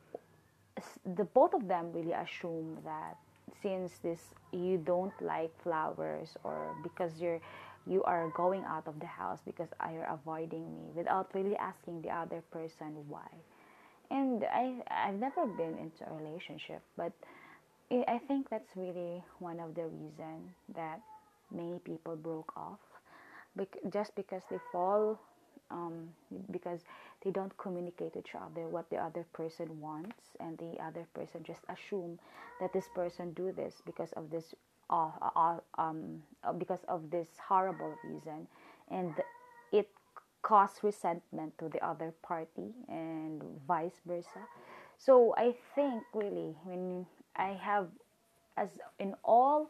the 1.15 1.23
both 1.25 1.53
of 1.53 1.67
them 1.67 1.91
really 1.93 2.13
assume 2.13 2.77
that 2.85 3.17
since 3.61 3.97
this 3.99 4.33
you 4.51 4.77
don't 4.77 5.13
like 5.21 5.51
flowers 5.63 6.37
or 6.43 6.75
because 6.83 7.19
you're 7.19 7.41
you 7.87 8.03
are 8.03 8.29
going 8.35 8.63
out 8.65 8.87
of 8.87 8.99
the 8.99 9.05
house 9.07 9.39
because 9.45 9.69
you're 9.91 10.05
avoiding 10.05 10.65
me 10.75 10.91
without 10.95 11.29
really 11.33 11.55
asking 11.57 12.01
the 12.01 12.09
other 12.09 12.41
person 12.51 12.93
why. 13.07 13.27
And 14.11 14.43
I, 14.45 14.75
I've 14.89 15.15
never 15.19 15.45
been 15.47 15.77
into 15.77 16.07
a 16.09 16.13
relationship, 16.13 16.81
but 16.97 17.11
I 17.91 18.19
think 18.27 18.49
that's 18.49 18.69
really 18.75 19.23
one 19.39 19.59
of 19.59 19.75
the 19.75 19.83
reasons 19.87 20.51
that 20.75 21.01
many 21.51 21.79
people 21.79 22.15
broke 22.15 22.51
off, 22.55 22.79
just 23.91 24.15
because 24.15 24.43
they 24.49 24.59
fall, 24.71 25.19
um, 25.71 26.09
because 26.51 26.81
they 27.23 27.31
don't 27.31 27.57
communicate 27.57 28.15
each 28.17 28.35
other 28.35 28.67
what 28.67 28.89
the 28.89 28.97
other 28.97 29.25
person 29.33 29.79
wants, 29.81 30.15
and 30.39 30.57
the 30.57 30.77
other 30.83 31.05
person 31.13 31.43
just 31.43 31.61
assume 31.69 32.19
that 32.59 32.73
this 32.73 32.85
person 32.95 33.33
do 33.33 33.51
this 33.51 33.81
because 33.85 34.11
of 34.13 34.29
this 34.29 34.53
uh, 34.89 35.11
uh, 35.35 35.57
um, 35.77 36.23
uh, 36.43 36.51
because 36.53 36.79
of 36.87 37.11
this 37.11 37.27
horrible 37.47 37.93
reason 38.03 38.47
and 38.89 39.13
it 39.71 39.87
caused 40.41 40.83
resentment 40.83 41.55
to 41.59 41.69
the 41.69 41.85
other 41.85 42.13
party 42.23 42.73
and 42.87 43.43
vice 43.67 44.01
versa. 44.05 44.41
So 44.97 45.33
i 45.37 45.53
think 45.75 46.03
really 46.13 46.55
when 46.63 47.05
i 47.35 47.49
have 47.49 47.87
as 48.57 48.69
in 48.99 49.13
all 49.23 49.69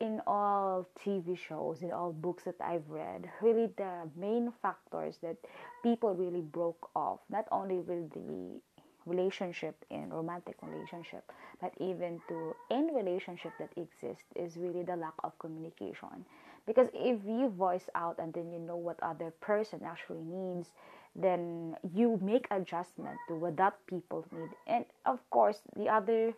in 0.00 0.20
all 0.26 0.88
tv 1.04 1.38
shows 1.38 1.82
in 1.82 1.92
all 1.92 2.12
books 2.12 2.44
that 2.44 2.56
i've 2.60 2.88
read 2.88 3.30
really 3.40 3.68
the 3.76 4.08
main 4.16 4.52
factors 4.60 5.18
that 5.22 5.36
people 5.82 6.14
really 6.14 6.40
broke 6.40 6.90
off 6.96 7.20
not 7.30 7.46
only 7.52 7.76
with 7.76 8.10
the 8.12 8.60
relationship 9.06 9.84
in 9.90 10.08
romantic 10.10 10.56
relationship 10.62 11.30
but 11.60 11.72
even 11.80 12.20
to 12.28 12.54
any 12.70 12.94
relationship 12.94 13.52
that 13.58 13.70
exists 13.76 14.24
is 14.34 14.56
really 14.56 14.82
the 14.82 14.96
lack 14.96 15.14
of 15.22 15.38
communication. 15.38 16.24
Because 16.66 16.88
if 16.94 17.20
you 17.26 17.48
voice 17.50 17.88
out 17.94 18.18
and 18.18 18.32
then 18.32 18.50
you 18.50 18.58
know 18.58 18.76
what 18.76 18.98
other 19.02 19.30
person 19.40 19.80
actually 19.84 20.22
needs 20.22 20.70
then 21.16 21.76
you 21.94 22.18
make 22.20 22.46
adjustment 22.50 23.16
to 23.28 23.36
what 23.36 23.56
that 23.56 23.74
people 23.86 24.24
need. 24.32 24.50
And 24.66 24.84
of 25.06 25.20
course 25.30 25.60
the 25.76 25.88
other 25.88 26.32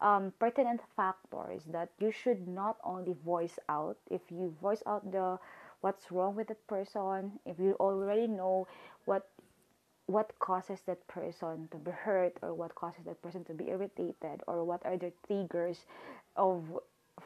um, 0.00 0.32
pertinent 0.38 0.80
factors 0.96 1.62
that 1.72 1.90
you 1.98 2.10
should 2.10 2.48
not 2.48 2.76
only 2.84 3.14
voice 3.24 3.58
out. 3.68 3.96
If 4.10 4.22
you 4.30 4.54
voice 4.60 4.82
out 4.86 5.10
the 5.12 5.38
what's 5.80 6.10
wrong 6.12 6.36
with 6.36 6.48
that 6.48 6.66
person 6.66 7.32
if 7.46 7.58
you 7.58 7.74
already 7.80 8.26
know 8.26 8.66
what 9.06 9.28
what 10.06 10.32
causes 10.40 10.80
that 10.86 11.06
person 11.08 11.68
to 11.70 11.76
be 11.78 11.90
hurt 11.90 12.36
or 12.42 12.52
what 12.52 12.74
causes 12.74 13.04
that 13.06 13.20
person 13.22 13.44
to 13.44 13.54
be 13.54 13.68
irritated 13.68 14.42
or 14.46 14.64
what 14.64 14.84
are 14.84 14.96
the 14.96 15.12
triggers 15.26 15.86
of 16.36 16.64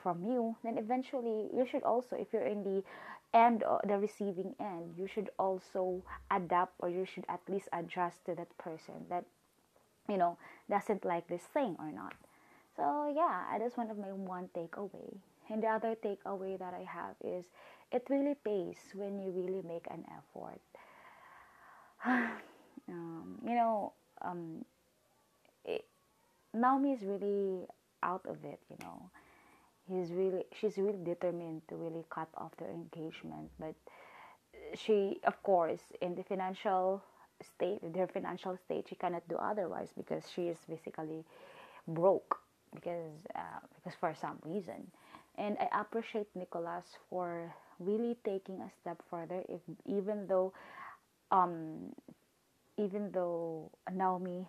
from 0.03 0.25
you 0.25 0.57
then 0.63 0.77
eventually 0.77 1.49
you 1.55 1.67
should 1.69 1.83
also 1.83 2.17
if 2.17 2.29
you're 2.33 2.47
in 2.47 2.63
the 2.63 2.83
end 3.37 3.65
the 3.89 3.97
receiving 3.99 4.55
end 4.61 4.95
you 4.97 5.07
should 5.07 5.31
also 5.39 6.03
adapt 6.31 6.73
or 6.79 6.89
you 6.89 7.05
should 7.05 7.25
at 7.29 7.41
least 7.49 7.69
adjust 7.73 8.25
to 8.25 8.35
that 8.35 8.57
person 8.59 8.95
that 9.09 9.25
you 10.09 10.17
know 10.17 10.37
doesn't 10.71 11.05
like 11.05 11.27
this 11.29 11.43
thing 11.53 11.77
or 11.79 11.91
not 11.91 12.15
so 12.77 13.13
yeah 13.15 13.59
that's 13.59 13.77
one 13.77 13.91
of 13.91 13.99
my 13.99 14.13
one 14.13 14.49
takeaway 14.57 15.17
and 15.51 15.63
the 15.63 15.67
other 15.67 15.95
takeaway 16.05 16.59
that 16.59 16.75
i 16.75 16.85
have 16.89 17.15
is 17.25 17.47
it 17.93 18.05
really 18.09 18.35
pays 18.45 18.77
when 18.95 19.19
you 19.21 19.31
really 19.31 19.63
make 19.67 19.87
an 19.91 20.05
effort 20.17 20.61
um, 22.89 23.39
you 23.47 23.55
know, 23.55 23.93
um, 24.23 24.65
it, 25.65 25.85
Naomi 26.53 26.93
is 26.93 27.03
really 27.03 27.67
out 28.03 28.25
of 28.27 28.45
it. 28.45 28.61
You 28.71 28.77
know, 28.83 29.11
he's 29.89 30.11
really 30.13 30.45
she's 30.59 30.77
really 30.77 31.03
determined 31.03 31.63
to 31.69 31.77
really 31.77 32.05
cut 32.11 32.29
off 32.37 32.53
their 32.59 32.71
engagement, 32.71 33.51
but 33.59 33.75
she, 34.75 35.19
of 35.25 35.43
course, 35.43 35.81
in 36.01 36.15
the 36.15 36.23
financial 36.25 37.03
state, 37.43 37.81
their 37.95 38.07
financial 38.07 38.57
state, 38.57 38.87
she 38.89 38.95
cannot 38.95 39.27
do 39.29 39.37
otherwise 39.37 39.89
because 39.97 40.25
she 40.35 40.43
is 40.43 40.59
basically 40.69 41.25
broke. 41.89 42.41
Because 42.75 43.19
uh, 43.35 43.61
because 43.75 43.97
for 43.99 44.15
some 44.15 44.39
reason. 44.45 44.91
And 45.37 45.57
I 45.61 45.81
appreciate 45.81 46.29
Nicholas 46.35 46.85
for 47.11 47.53
really 47.81 48.17
taking 48.25 48.61
a 48.61 48.71
step 48.81 49.03
further 49.11 49.43
if 49.49 49.61
even 49.85 50.27
though 50.29 50.53
um 51.31 51.93
even 52.79 53.11
though 53.13 53.71
Naomi 53.93 54.47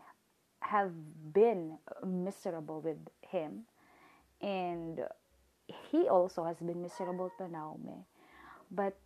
have 0.61 0.91
been 1.33 1.77
miserable 2.05 2.81
with 2.81 2.97
him 3.21 3.63
and 4.41 5.01
he 5.91 6.07
also 6.07 6.43
has 6.43 6.57
been 6.57 6.81
miserable 6.81 7.31
to 7.37 7.47
Naomi. 7.47 8.05
But 8.71 8.97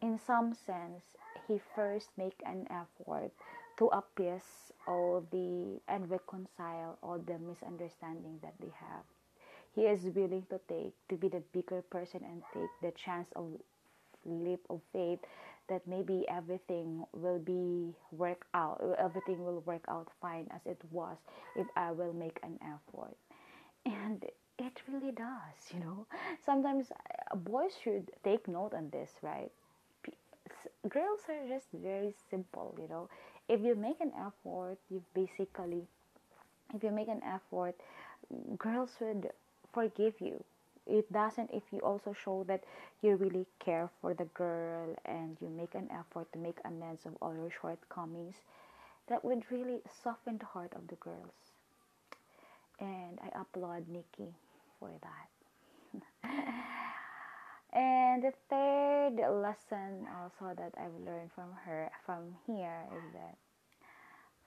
in 0.00 0.18
some 0.18 0.54
sense 0.54 1.04
he 1.46 1.60
first 1.74 2.10
make 2.16 2.40
an 2.46 2.66
effort 2.70 3.32
to 3.78 3.86
appease 3.88 4.72
all 4.86 5.24
the 5.30 5.80
and 5.88 6.10
reconcile 6.10 6.98
all 7.02 7.18
the 7.18 7.38
misunderstanding 7.38 8.38
that 8.42 8.54
they 8.60 8.72
have. 8.80 9.04
He 9.74 9.82
is 9.86 10.02
willing 10.14 10.46
to 10.50 10.60
take 10.68 10.94
to 11.08 11.16
be 11.16 11.28
the 11.28 11.42
bigger 11.52 11.82
person 11.82 12.22
and 12.24 12.42
take 12.52 12.70
the 12.82 12.90
chance 12.98 13.28
of 13.36 13.46
leap 14.24 14.60
of 14.68 14.80
faith 14.92 15.20
that 15.68 15.86
maybe 15.86 16.24
everything 16.28 17.04
will 17.12 17.38
be 17.38 17.94
work 18.10 18.46
out 18.54 18.82
everything 18.98 19.44
will 19.44 19.60
work 19.60 19.84
out 19.88 20.08
fine 20.20 20.46
as 20.54 20.60
it 20.66 20.80
was 20.90 21.16
if 21.56 21.66
i 21.76 21.90
will 21.90 22.12
make 22.12 22.38
an 22.42 22.58
effort. 22.62 23.16
And 23.86 24.24
it 24.58 24.82
really 24.90 25.12
does 25.12 25.72
you 25.72 25.80
know. 25.80 26.06
Sometimes 26.44 26.90
uh, 26.90 27.36
boys 27.36 27.72
should 27.82 28.10
take 28.24 28.48
note 28.48 28.74
on 28.74 28.90
this 28.90 29.12
right 29.22 29.52
girls 30.88 31.20
are 31.28 31.46
just 31.48 31.68
very 31.72 32.12
simple 32.30 32.74
you 32.80 32.88
know. 32.88 33.08
If 33.48 33.60
you 33.62 33.74
make 33.74 34.00
an 34.00 34.12
effort 34.18 34.78
you 34.90 35.02
basically 35.14 35.86
if 36.74 36.82
you 36.82 36.90
make 36.90 37.08
an 37.08 37.22
effort 37.24 37.74
girls 38.58 38.96
would 39.00 39.30
forgive 39.72 40.20
you. 40.20 40.42
It 40.86 41.12
doesn't 41.12 41.50
if 41.52 41.62
you 41.72 41.80
also 41.80 42.12
show 42.14 42.44
that 42.48 42.64
you 43.02 43.16
really 43.16 43.46
care 43.60 43.90
for 44.00 44.14
the 44.14 44.24
girl 44.34 44.96
and 45.04 45.36
you 45.40 45.48
make 45.50 45.74
an 45.74 45.88
effort 45.92 46.32
to 46.32 46.38
make 46.38 46.58
amends 46.64 47.06
of 47.06 47.16
all 47.22 47.34
your 47.34 47.50
shortcomings 47.50 48.36
that 49.08 49.24
would 49.24 49.44
really 49.50 49.80
soften 50.02 50.38
the 50.38 50.46
heart 50.46 50.72
of 50.74 50.88
the 50.88 50.96
girls. 50.96 51.52
And 52.80 53.20
i 53.22 53.28
applaud 53.38 53.88
nikki 53.88 54.34
for 54.80 54.90
that 55.02 55.28
and 57.72 58.22
the 58.22 58.32
third 58.48 59.16
lesson 59.42 60.06
also 60.20 60.54
that 60.56 60.72
i've 60.78 60.94
learned 61.04 61.30
from 61.34 61.50
her 61.64 61.90
from 62.04 62.34
here 62.46 62.84
is 62.96 63.12
that 63.12 63.36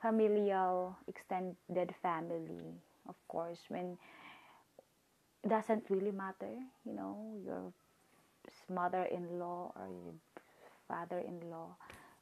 familial 0.02 0.96
extended 1.08 1.94
family 2.02 2.74
of 3.08 3.16
course 3.28 3.60
when 3.70 3.98
it 5.44 5.50
doesn't 5.50 5.84
really 5.90 6.12
matter, 6.12 6.54
you 6.86 6.94
know, 6.94 7.34
your 7.44 7.74
mother-in-law 8.70 9.74
or 9.76 9.88
your 9.88 10.14
father-in-law 10.88 11.76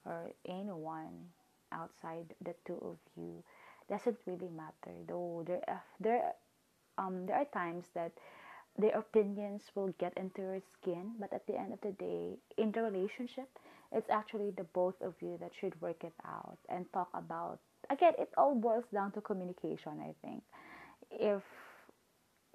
or 0.05 0.31
anyone 0.47 1.27
outside 1.71 2.33
the 2.43 2.55
two 2.65 2.79
of 2.81 2.97
you 3.17 3.43
doesn't 3.89 4.17
really 4.25 4.49
matter. 4.49 4.95
Though 5.07 5.43
there, 5.45 5.81
there, 5.99 6.33
um, 6.97 7.25
there 7.25 7.37
are 7.37 7.45
times 7.45 7.85
that 7.93 8.11
their 8.79 8.97
opinions 8.97 9.63
will 9.75 9.93
get 9.99 10.13
into 10.17 10.41
your 10.41 10.61
skin, 10.73 11.11
but 11.19 11.33
at 11.33 11.45
the 11.47 11.57
end 11.57 11.73
of 11.73 11.81
the 11.81 11.91
day, 11.91 12.37
in 12.57 12.71
the 12.71 12.81
relationship, 12.81 13.49
it's 13.91 14.09
actually 14.09 14.51
the 14.51 14.63
both 14.63 14.95
of 15.01 15.13
you 15.21 15.37
that 15.41 15.51
should 15.59 15.79
work 15.81 16.03
it 16.03 16.13
out 16.25 16.57
and 16.69 16.85
talk 16.93 17.09
about. 17.13 17.59
Again, 17.89 18.13
it 18.17 18.29
all 18.37 18.55
boils 18.55 18.85
down 18.93 19.11
to 19.13 19.21
communication. 19.21 19.99
I 20.01 20.13
think 20.25 20.43
if 21.11 21.43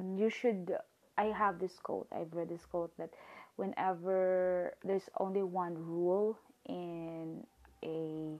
you 0.00 0.30
should 0.30 0.76
i 1.16 1.24
have 1.24 1.58
this 1.58 1.78
quote 1.82 2.06
i've 2.12 2.32
read 2.32 2.48
this 2.48 2.64
quote 2.66 2.96
that 2.98 3.10
whenever 3.56 4.74
there's 4.84 5.08
only 5.18 5.42
one 5.42 5.74
rule 5.74 6.36
in 6.68 7.44
a 7.84 8.38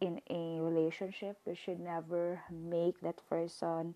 in 0.00 0.20
a 0.30 0.60
relationship 0.60 1.36
you 1.46 1.54
should 1.54 1.80
never 1.80 2.40
make 2.50 3.00
that 3.00 3.18
person 3.28 3.94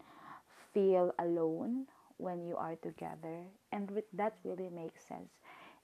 feel 0.73 1.15
alone 1.19 1.87
when 2.19 2.45
you 2.47 2.57
are 2.57 2.77
together 2.77 3.45
and 3.73 3.91
with 3.91 4.05
that 4.13 4.35
really 4.45 4.69
makes 4.71 5.05
sense. 5.07 5.31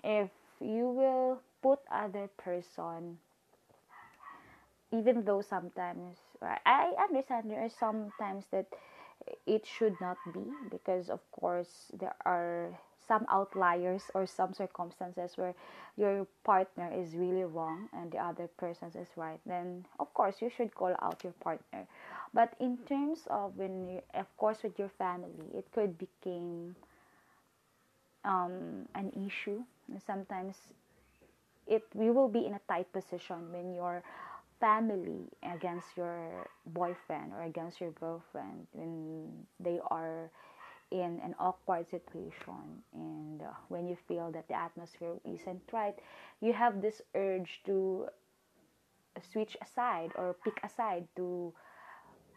If 0.04 0.30
you 0.60 0.88
will 0.88 1.40
put 1.62 1.80
other 1.90 2.28
person 2.38 3.18
even 4.92 5.24
though 5.24 5.40
sometimes 5.40 6.16
i 6.66 6.92
understand 6.98 7.50
there 7.50 7.64
are 7.64 7.70
sometimes 7.70 8.46
that 8.52 8.66
it 9.46 9.66
should 9.66 9.96
not 10.00 10.16
be 10.32 10.44
because 10.70 11.08
of 11.10 11.20
course 11.32 11.90
there 11.98 12.14
are 12.24 12.78
some 13.06 13.26
outliers 13.28 14.10
or 14.14 14.26
some 14.26 14.52
circumstances 14.54 15.32
where 15.36 15.54
your 15.96 16.26
partner 16.44 16.90
is 16.92 17.14
really 17.14 17.44
wrong 17.44 17.88
and 17.92 18.12
the 18.12 18.18
other 18.18 18.48
person 18.56 18.88
is 18.94 19.08
right 19.16 19.40
then 19.46 19.84
of 20.00 20.12
course 20.14 20.36
you 20.40 20.50
should 20.50 20.74
call 20.74 20.94
out 21.02 21.22
your 21.22 21.32
partner. 21.44 21.86
But 22.34 22.54
in 22.60 22.78
terms 22.88 23.26
of 23.28 23.56
when 23.56 23.88
you, 23.88 24.02
of 24.14 24.26
course 24.36 24.62
with 24.62 24.78
your 24.78 24.90
family 24.90 25.46
it 25.54 25.66
could 25.72 25.98
become 25.98 26.76
um, 28.24 28.86
an 28.94 29.12
issue. 29.26 29.62
Sometimes 30.06 30.56
it 31.66 31.84
we 31.94 32.10
will 32.10 32.28
be 32.28 32.46
in 32.46 32.54
a 32.54 32.60
tight 32.68 32.92
position 32.92 33.52
when 33.52 33.74
you're 33.74 34.02
family 34.60 35.26
against 35.42 35.88
your 35.96 36.48
boyfriend 36.66 37.32
or 37.32 37.42
against 37.42 37.80
your 37.80 37.90
girlfriend 37.90 38.66
when 38.72 39.26
they 39.58 39.80
are 39.90 40.30
in 40.92 41.20
an 41.24 41.34
awkward 41.40 41.88
situation. 41.90 42.84
And 42.94 43.42
uh, 43.42 43.46
when 43.68 43.88
you 43.88 43.96
feel 44.06 44.30
that 44.32 44.48
the 44.48 44.54
atmosphere 44.54 45.16
isn't 45.24 45.62
right 45.72 45.96
you 46.40 46.52
have 46.52 46.82
this 46.82 47.00
urge 47.14 47.62
to 47.64 48.06
switch 49.32 49.56
aside 49.62 50.10
or 50.16 50.36
pick 50.44 50.60
aside 50.64 51.06
to 51.16 51.52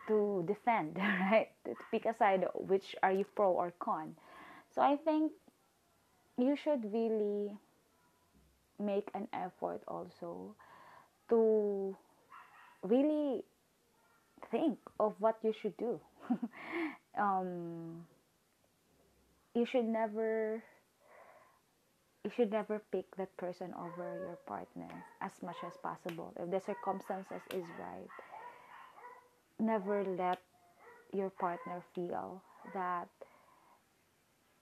to 0.08 0.44
defend 0.48 0.96
right? 0.98 1.50
To 1.66 1.76
pick 1.92 2.06
aside 2.06 2.46
which 2.56 2.96
are 3.04 3.12
you 3.12 3.26
pro 3.36 3.52
or 3.52 3.74
con. 3.80 4.16
So 4.74 4.82
i 4.82 4.96
think 4.98 5.32
you 6.38 6.56
should 6.56 6.84
really 6.94 7.58
make 8.80 9.10
an 9.16 9.28
effort 9.34 9.82
also 9.88 10.54
to 11.30 11.96
really 12.84 13.44
think 14.52 14.78
of 15.00 15.16
what 15.20 15.38
you 15.44 15.54
should 15.62 15.76
do. 15.78 16.00
um, 17.18 18.06
you 19.56 19.66
should 19.66 19.86
never 19.86 20.62
you 22.24 22.32
should 22.36 22.52
never 22.52 22.82
pick 22.92 23.16
that 23.18 23.36
person 23.38 23.74
over 23.78 24.18
your 24.20 24.38
partner 24.48 24.90
as 25.22 25.32
much 25.44 25.58
as 25.66 25.74
possible. 25.78 26.34
If 26.40 26.50
the 26.50 26.60
circumstances 26.60 27.42
is 27.54 27.64
right, 27.80 28.10
never 29.60 30.04
let 30.04 30.40
your 31.14 31.30
partner 31.30 31.84
feel 31.94 32.42
that 32.74 33.08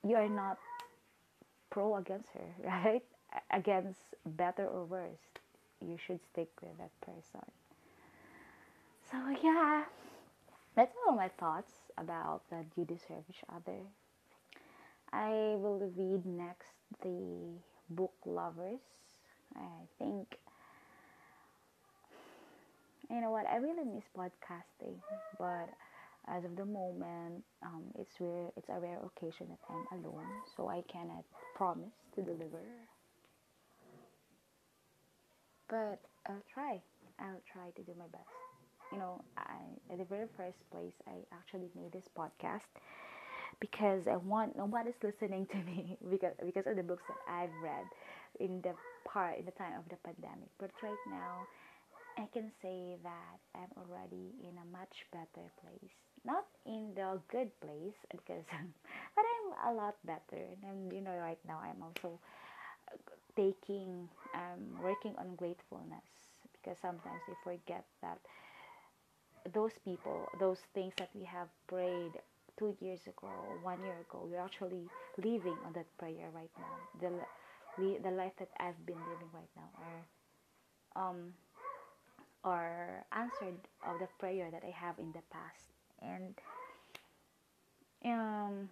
you 0.07 0.15
are 0.15 0.29
not 0.29 0.57
pro 1.69 1.95
against 1.95 2.29
her, 2.33 2.47
right? 2.65 3.03
Against 3.51 4.01
better 4.25 4.67
or 4.67 4.85
worse. 4.85 5.23
You 5.81 5.97
should 6.05 6.19
stick 6.31 6.49
with 6.61 6.77
that 6.77 6.91
person. 7.01 7.45
So 9.11 9.17
yeah, 9.43 9.83
that's 10.75 10.95
all 11.07 11.15
my 11.15 11.29
thoughts 11.29 11.73
about 11.97 12.41
that 12.51 12.65
you 12.75 12.85
deserve 12.85 13.23
each 13.29 13.43
other. 13.49 13.79
I 15.13 15.55
will 15.57 15.91
read 15.95 16.25
next 16.25 16.73
the 17.03 17.53
book 17.91 18.13
lovers. 18.25 18.81
I 19.55 19.85
think 19.99 20.27
you 23.09 23.21
know 23.21 23.29
what 23.29 23.45
I 23.45 23.57
really 23.57 23.85
miss 23.85 24.05
podcasting, 24.17 24.97
but 25.37 25.69
as 26.27 26.43
of 26.45 26.55
the 26.55 26.65
moment, 26.65 27.43
um, 27.61 27.83
it's 27.99 28.15
rare. 28.19 28.49
It's 28.57 28.69
a 28.69 28.79
rare 28.79 28.99
occasion 29.05 29.47
that 29.49 29.59
I'm 29.69 30.03
alone, 30.03 30.25
so 30.57 30.67
I 30.67 30.81
cannot 30.91 31.23
promise 31.55 31.93
to 32.15 32.21
deliver. 32.23 32.63
But 35.69 35.99
I'll 36.27 36.43
try. 36.51 36.81
I'll 37.19 37.41
try 37.51 37.69
to 37.75 37.83
do 37.83 37.93
my 37.97 38.07
best 38.11 38.29
you 38.93 38.99
know, 38.99 39.23
I, 39.37 39.57
at 39.91 39.97
the 39.97 40.05
very 40.05 40.27
first 40.37 40.57
place, 40.71 40.93
I 41.07 41.25
actually 41.33 41.69
made 41.75 41.91
this 41.91 42.07
podcast 42.15 42.69
because 43.59 44.07
I 44.07 44.17
want 44.17 44.57
nobody's 44.57 44.97
listening 45.03 45.47
to 45.47 45.57
me 45.57 45.97
because 46.09 46.33
because 46.45 46.67
of 46.67 46.75
the 46.75 46.83
books 46.83 47.03
that 47.07 47.19
I've 47.27 47.55
read 47.63 47.85
in 48.39 48.61
the 48.61 48.73
part 49.05 49.39
in 49.39 49.45
the 49.45 49.51
time 49.51 49.73
of 49.77 49.87
the 49.89 49.97
pandemic. 50.03 50.49
But 50.59 50.71
right 50.81 51.01
now, 51.09 51.47
I 52.17 52.27
can 52.33 52.51
say 52.61 52.97
that 53.03 53.37
I'm 53.55 53.71
already 53.77 54.33
in 54.43 54.55
a 54.57 54.67
much 54.71 55.05
better 55.11 55.47
place. 55.61 55.93
Not 56.25 56.45
in 56.65 56.93
the 56.95 57.19
good 57.31 57.49
place 57.61 57.97
because, 58.11 58.43
but 59.15 59.25
I'm 59.25 59.73
a 59.73 59.77
lot 59.77 59.95
better. 60.05 60.43
And 60.63 60.91
you 60.93 61.01
know, 61.01 61.15
right 61.17 61.39
now 61.47 61.59
I'm 61.63 61.81
also 61.83 62.19
taking, 63.35 64.07
um, 64.33 64.81
working 64.83 65.13
on 65.17 65.35
gratefulness 65.35 66.05
because 66.53 66.77
sometimes 66.81 67.21
we 67.27 67.33
forget 67.43 67.85
that 68.01 68.19
those 69.53 69.73
people, 69.85 70.27
those 70.39 70.59
things 70.73 70.93
that 70.97 71.09
we 71.13 71.23
have 71.23 71.47
prayed 71.67 72.13
two 72.57 72.75
years 72.81 73.01
ago, 73.07 73.27
or 73.27 73.57
one 73.61 73.83
year 73.83 73.97
ago, 74.01 74.27
we're 74.29 74.39
actually 74.43 74.89
living 75.17 75.57
on 75.65 75.73
that 75.73 75.87
prayer 75.97 76.29
right 76.33 76.51
now. 76.57 76.75
The 76.99 77.11
the 78.01 78.11
life 78.11 78.33
that 78.37 78.49
I've 78.59 78.85
been 78.85 78.99
living 79.09 79.29
right 79.33 79.49
now 79.55 79.69
are 79.77 80.05
um 81.09 81.33
are 82.43 83.05
answered 83.11 83.57
of 83.83 83.99
the 83.99 84.07
prayer 84.19 84.49
that 84.51 84.63
I 84.63 84.71
have 84.71 84.99
in 84.99 85.11
the 85.11 85.21
past. 85.31 85.69
And 86.01 86.35
um 88.05 88.69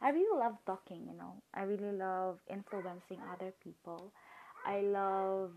I 0.00 0.10
really 0.10 0.38
love 0.38 0.56
talking, 0.66 1.06
you 1.06 1.14
know. 1.14 1.34
I 1.54 1.62
really 1.62 1.92
love 1.92 2.38
influencing 2.48 3.18
other 3.32 3.52
people. 3.62 4.12
I 4.64 4.80
love 4.80 5.52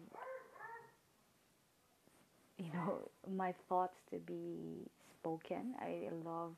you 2.57 2.71
know 2.73 3.09
my 3.35 3.53
thoughts 3.69 3.97
to 4.11 4.17
be 4.19 4.87
spoken. 5.23 5.73
I 5.79 6.09
love 6.25 6.53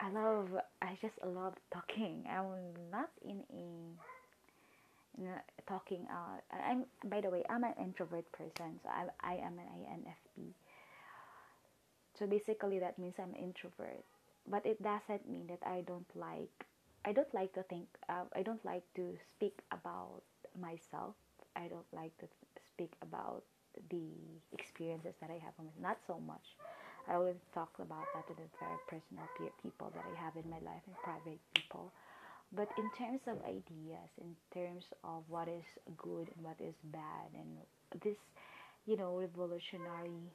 I 0.00 0.10
love 0.10 0.48
I 0.82 0.98
just 1.00 1.14
love 1.24 1.54
talking. 1.72 2.24
I'm 2.28 2.74
not 2.90 3.10
in 3.22 3.42
a, 3.52 3.64
in 5.20 5.26
a 5.28 5.40
talking 5.68 6.06
out. 6.10 6.42
I'm 6.50 6.84
by 7.08 7.20
the 7.20 7.30
way, 7.30 7.44
I'm 7.48 7.62
an 7.64 7.74
introvert 7.80 8.30
person, 8.32 8.80
so 8.82 8.88
I 8.90 9.06
I 9.20 9.34
am 9.36 9.58
an 9.58 9.70
INFP. 9.78 10.54
So 12.18 12.26
basically 12.26 12.78
that 12.80 12.98
means 12.98 13.14
I'm 13.18 13.34
introvert. 13.34 14.04
But 14.46 14.66
it 14.66 14.82
doesn't 14.82 15.28
mean 15.28 15.46
that 15.48 15.62
I 15.66 15.82
don't 15.86 16.10
like 16.14 16.66
I 17.04 17.12
don't 17.12 17.32
like 17.34 17.52
to 17.54 17.62
think 17.62 17.86
uh, 18.08 18.24
I 18.34 18.42
don't 18.42 18.64
like 18.64 18.84
to 18.96 19.16
speak 19.36 19.60
about 19.70 20.22
myself. 20.58 21.14
I 21.56 21.68
don't 21.68 21.86
like 21.92 22.16
to 22.18 22.26
speak 22.74 22.92
about 23.00 23.44
the 23.90 24.08
experiences 24.52 25.14
that 25.20 25.30
I 25.30 25.38
have. 25.44 25.54
Not 25.80 25.98
so 26.06 26.20
much. 26.26 26.44
I 27.08 27.14
always 27.14 27.36
talk 27.52 27.70
about 27.78 28.06
that 28.14 28.26
to 28.28 28.34
the 28.34 28.48
very 28.58 28.80
personal 28.88 29.28
people 29.62 29.92
that 29.94 30.04
I 30.04 30.14
have 30.24 30.36
in 30.36 30.48
my 30.48 30.60
life 30.64 30.80
and 30.86 30.96
private 31.04 31.40
people. 31.54 31.92
But 32.56 32.68
in 32.78 32.88
terms 32.96 33.20
of 33.26 33.42
ideas, 33.44 34.08
in 34.20 34.34
terms 34.54 34.84
of 35.02 35.24
what 35.28 35.48
is 35.48 35.64
good 35.98 36.30
and 36.34 36.44
what 36.44 36.56
is 36.60 36.74
bad, 36.92 37.28
and 37.34 37.58
this, 38.02 38.16
you 38.86 38.96
know, 38.96 39.18
revolutionary 39.18 40.32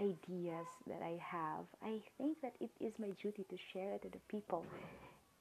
ideas 0.00 0.66
that 0.86 1.00
I 1.02 1.16
have, 1.22 1.64
I 1.82 2.00
think 2.18 2.40
that 2.42 2.54
it 2.60 2.70
is 2.80 2.92
my 2.98 3.10
duty 3.22 3.44
to 3.48 3.56
share 3.72 3.94
it 3.94 4.02
to 4.02 4.08
the 4.08 4.20
people. 4.28 4.64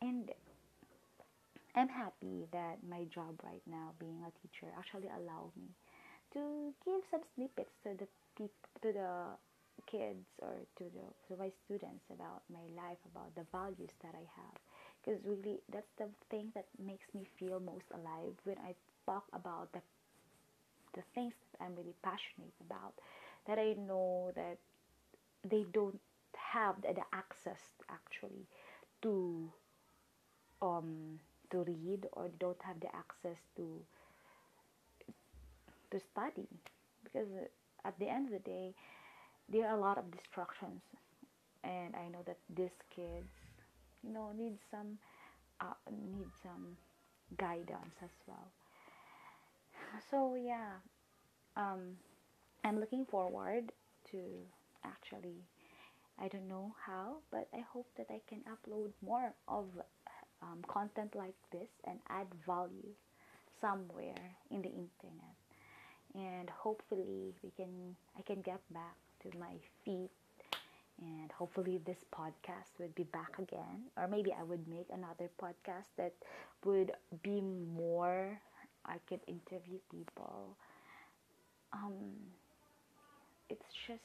And 0.02 0.32
I'm 1.76 1.89
happy 1.89 2.48
that 2.54 2.78
my 2.88 3.04
job 3.13 3.36
right 3.43 3.63
now, 3.67 3.91
being 4.00 4.24
a 4.24 4.32
teacher, 4.39 4.71
actually 4.78 5.10
allowed 5.10 5.52
me 5.58 5.67
to 6.36 6.74
give 6.86 7.02
some 7.12 7.21
snippets 7.36 7.74
to 7.84 7.95
the 7.98 8.08
people, 8.38 8.69
to 8.84 8.93
the 8.93 9.12
kids 9.88 10.28
or 10.41 10.56
to 10.78 10.86
the 10.86 11.06
to 11.28 11.39
my 11.39 11.52
students 11.65 12.06
about 12.12 12.43
my 12.52 12.65
life, 12.78 13.00
about 13.12 13.34
the 13.36 13.45
values 13.52 13.91
that 14.04 14.13
I 14.15 14.26
have. 14.38 14.58
Because 15.04 15.21
really, 15.26 15.62
that's 15.71 15.91
the 15.98 16.10
thing 16.30 16.52
that 16.56 16.65
makes 16.84 17.08
me 17.13 17.26
feel 17.39 17.60
most 17.60 17.89
alive 17.93 18.34
when 18.45 18.58
I 18.60 18.76
talk 19.06 19.26
about 19.34 19.71
the 19.74 19.82
the 20.93 21.02
things 21.13 21.34
that 21.52 21.63
I'm 21.65 21.76
really 21.76 21.95
passionate 22.04 22.54
about. 22.62 22.93
That 23.48 23.60
I 23.60 23.74
know 23.74 24.32
that 24.36 24.58
they 25.50 25.65
don't 25.74 26.00
have 26.36 26.82
the, 26.82 26.93
the 26.93 27.06
access 27.13 27.62
actually 27.89 28.48
to 29.04 29.52
um 30.62 31.19
to 31.52 31.60
read 31.63 32.08
or 32.13 32.30
don't 32.39 32.62
have 32.63 32.80
the 32.80 32.93
access 32.95 33.39
to 33.56 33.65
to 35.95 36.01
study 36.12 36.47
because 37.03 37.27
at 37.86 37.97
the 37.99 38.08
end 38.10 38.27
of 38.27 38.34
the 38.34 38.39
day 38.39 38.73
there 39.49 39.67
are 39.67 39.77
a 39.77 39.81
lot 39.81 39.97
of 39.97 40.12
distractions. 40.12 40.81
And 41.63 41.95
i 41.95 42.08
know 42.10 42.23
that 42.25 42.38
these 42.55 42.77
kids 42.95 43.31
you 44.03 44.13
know 44.13 44.31
need 44.38 44.58
some 44.71 44.97
uh, 45.62 45.77
need 45.91 46.29
some 46.43 46.77
guidance 47.38 47.95
as 48.03 48.12
well. 48.27 48.51
So 50.10 50.36
yeah 50.36 50.79
um, 51.58 51.97
i'm 52.65 52.79
looking 52.79 53.05
forward 53.05 53.71
to 54.12 54.19
actually 54.86 55.38
i 56.19 56.27
don't 56.27 56.47
know 56.49 56.73
how 56.86 57.17
but 57.31 57.47
i 57.53 57.62
hope 57.73 57.88
that 57.97 58.08
i 58.12 58.21
can 58.29 58.41
upload 58.53 58.91
more 59.05 59.34
of 59.47 59.65
um, 60.41 60.62
content 60.67 61.15
like 61.15 61.36
this 61.51 61.69
and 61.86 61.99
add 62.10 62.27
value 62.45 62.93
somewhere 63.62 64.38
in 64.51 64.62
the 64.62 64.69
internet 64.69 65.38
and 66.15 66.49
hopefully 66.49 67.34
we 67.43 67.51
can 67.56 67.95
i 68.17 68.21
can 68.21 68.41
get 68.41 68.62
back 68.73 68.95
to 69.21 69.38
my 69.38 69.56
feet. 69.84 70.10
And 71.01 71.30
hopefully 71.34 71.82
this 71.86 72.06
podcast 72.15 72.71
would 72.80 72.95
be 72.95 73.04
back 73.04 73.38
again 73.38 73.91
or 73.97 74.08
maybe 74.08 74.32
i 74.32 74.43
would 74.43 74.65
make 74.67 74.88
another 74.93 75.30
podcast 75.41 75.91
that 75.97 76.13
would 76.63 76.91
be 77.21 77.41
more 77.41 78.39
i 78.86 78.95
could 79.10 79.19
interview 79.28 79.80
people. 79.91 80.56
Um 81.73 82.15
it's 83.49 83.65
just 83.88 84.04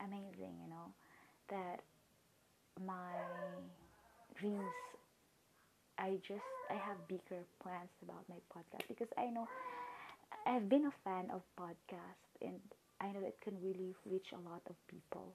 amazing 0.00 0.54
you 0.62 0.68
know 0.70 0.88
that 1.48 1.80
my 2.86 3.14
dreams 4.38 4.72
i 5.98 6.18
just 6.26 6.42
i 6.70 6.74
have 6.74 6.96
bigger 7.08 7.42
plans 7.62 7.90
about 8.02 8.24
my 8.28 8.36
podcast 8.54 8.86
because 8.88 9.08
i 9.18 9.26
know 9.26 9.46
i've 10.46 10.68
been 10.68 10.86
a 10.86 10.94
fan 11.04 11.30
of 11.30 11.42
podcasts 11.58 12.32
and 12.40 12.60
I 13.00 13.06
know 13.12 13.20
it 13.26 13.36
can 13.42 13.54
really 13.62 13.94
reach 14.06 14.30
a 14.32 14.48
lot 14.48 14.62
of 14.70 14.76
people. 14.86 15.34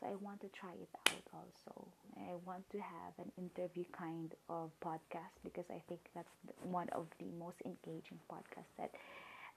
So 0.00 0.06
I 0.08 0.14
want 0.20 0.40
to 0.40 0.48
try 0.58 0.72
it 0.72 0.88
out 1.10 1.26
also. 1.34 1.86
I 2.16 2.32
want 2.46 2.64
to 2.72 2.78
have 2.78 3.12
an 3.18 3.30
interview 3.36 3.84
kind 3.96 4.32
of 4.48 4.70
podcast 4.84 5.36
because 5.44 5.64
I 5.70 5.82
think 5.88 6.00
that's 6.14 6.28
one 6.62 6.88
of 6.90 7.06
the 7.18 7.26
most 7.38 7.56
engaging 7.64 8.18
podcasts 8.30 8.72
that 8.78 8.90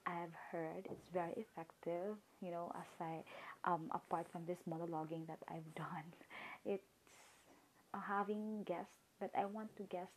I've 0.06 0.34
heard. 0.52 0.86
It's 0.92 1.10
very 1.14 1.36
effective, 1.48 2.16
you 2.42 2.52
know, 2.52 2.72
as 2.76 2.90
I 3.02 3.24
um 3.70 3.90
apart 3.94 4.28
from 4.32 4.44
this 4.48 4.60
monologuing 4.70 5.28
that 5.28 5.40
I've 5.50 5.72
done. 5.76 6.08
It's 6.66 6.84
uh, 7.94 8.00
having 8.00 8.64
guests, 8.64 8.92
but 9.20 9.32
I 9.38 9.46
want 9.46 9.76
to 9.78 9.84
guest 9.84 10.12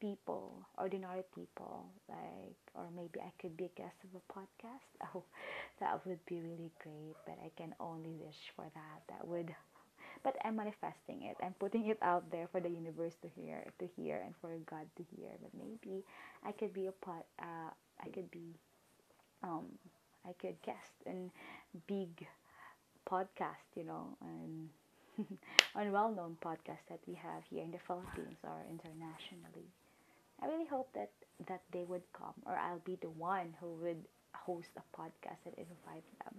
people, 0.00 0.52
ordinary 0.78 1.22
people, 1.34 1.86
like, 2.08 2.56
or 2.74 2.88
maybe 2.94 3.20
I 3.20 3.32
could 3.40 3.56
be 3.56 3.64
a 3.66 3.76
guest 3.80 3.96
of 4.04 4.10
a 4.20 4.32
podcast. 4.32 4.88
Oh, 5.14 5.24
that 5.80 6.04
would 6.06 6.24
be 6.26 6.40
really 6.40 6.70
great, 6.82 7.16
but 7.26 7.38
I 7.44 7.50
can 7.56 7.74
only 7.80 8.14
wish 8.14 8.52
for 8.54 8.64
that. 8.74 8.98
That 9.08 9.26
would, 9.26 9.54
but 10.22 10.36
I'm 10.44 10.56
manifesting 10.56 11.22
it. 11.24 11.36
I'm 11.42 11.54
putting 11.58 11.86
it 11.88 11.98
out 12.02 12.30
there 12.30 12.48
for 12.52 12.60
the 12.60 12.68
universe 12.70 13.14
to 13.22 13.28
hear, 13.28 13.64
to 13.78 13.86
hear, 13.96 14.20
and 14.24 14.34
for 14.40 14.50
God 14.66 14.86
to 14.96 15.04
hear. 15.16 15.30
But 15.42 15.52
maybe 15.58 16.04
I 16.44 16.52
could 16.52 16.72
be 16.74 16.86
a 16.86 16.92
pot. 16.92 17.26
Uh, 17.40 17.70
I 18.02 18.08
could 18.10 18.30
be, 18.30 18.54
um, 19.42 19.66
I 20.26 20.32
could 20.40 20.60
guest 20.62 20.92
in 21.06 21.30
big 21.86 22.26
podcast, 23.08 23.68
you 23.76 23.84
know, 23.84 24.16
and 24.22 24.68
on 25.74 25.92
well-known 25.92 26.36
podcasts 26.44 26.86
that 26.88 27.00
we 27.06 27.14
have 27.14 27.42
here 27.50 27.62
in 27.62 27.70
the 27.70 27.78
Philippines 27.86 28.38
or 28.44 28.62
internationally. 28.70 29.68
I 30.42 30.46
really 30.46 30.66
hope 30.66 30.92
that 30.94 31.10
that 31.46 31.62
they 31.72 31.84
would 31.84 32.02
come, 32.12 32.34
or 32.46 32.56
I'll 32.56 32.80
be 32.84 32.96
the 33.00 33.10
one 33.10 33.54
who 33.60 33.68
would 33.82 34.04
host 34.34 34.70
a 34.76 34.84
podcast 34.96 35.44
and 35.46 35.54
invite 35.56 36.04
them. 36.24 36.34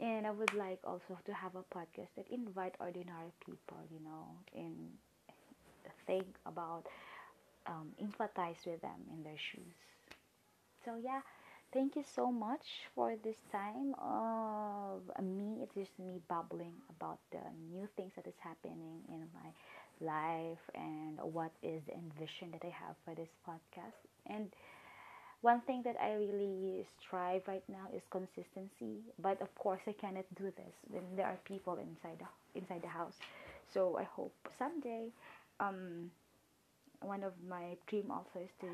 And 0.00 0.26
I 0.26 0.30
would 0.30 0.54
like 0.54 0.80
also 0.84 1.18
to 1.24 1.34
have 1.34 1.54
a 1.56 1.62
podcast 1.62 2.14
that 2.16 2.28
invite 2.30 2.74
ordinary 2.80 3.32
people, 3.44 3.78
you 3.90 4.00
know, 4.04 4.26
and 4.54 4.92
think 6.06 6.26
about 6.46 6.84
um, 7.66 7.92
empathize 8.02 8.66
with 8.66 8.80
them 8.82 9.00
in 9.12 9.22
their 9.24 9.38
shoes. 9.38 9.74
So 10.84 10.96
yeah, 10.96 11.20
thank 11.72 11.96
you 11.96 12.02
so 12.02 12.30
much 12.32 12.88
for 12.94 13.14
this 13.22 13.36
time 13.52 13.94
of 13.98 15.02
me. 15.22 15.60
It's 15.62 15.74
just 15.74 15.98
me 15.98 16.20
babbling 16.28 16.74
about 16.90 17.18
the 17.30 17.42
new 17.70 17.88
things 17.96 18.12
that 18.16 18.26
is 18.26 18.38
happening 18.40 19.02
in 19.08 19.28
my 19.34 19.50
life 20.00 20.62
and 20.74 21.18
what 21.32 21.52
is 21.62 21.82
the 21.86 21.94
envision 21.94 22.50
that 22.52 22.62
I 22.64 22.70
have 22.72 22.96
for 23.04 23.14
this 23.14 23.28
podcast. 23.46 23.98
And 24.26 24.50
one 25.40 25.60
thing 25.62 25.82
that 25.84 25.96
I 26.00 26.14
really 26.14 26.86
strive 27.00 27.42
right 27.46 27.62
now 27.68 27.86
is 27.94 28.02
consistency. 28.10 29.02
But 29.20 29.40
of 29.42 29.54
course, 29.56 29.80
I 29.86 29.92
cannot 29.92 30.24
do 30.36 30.44
this 30.56 30.74
when 30.88 31.04
there 31.16 31.26
are 31.26 31.38
people 31.44 31.74
inside 31.78 32.18
the, 32.20 32.60
inside 32.60 32.82
the 32.82 32.88
house. 32.88 33.14
So 33.72 33.96
I 33.98 34.04
hope 34.04 34.34
someday, 34.58 35.10
um, 35.60 36.10
one 37.02 37.22
of 37.24 37.32
my 37.48 37.76
dream 37.88 38.10
also 38.10 38.40
is 38.44 38.50
to 38.60 38.68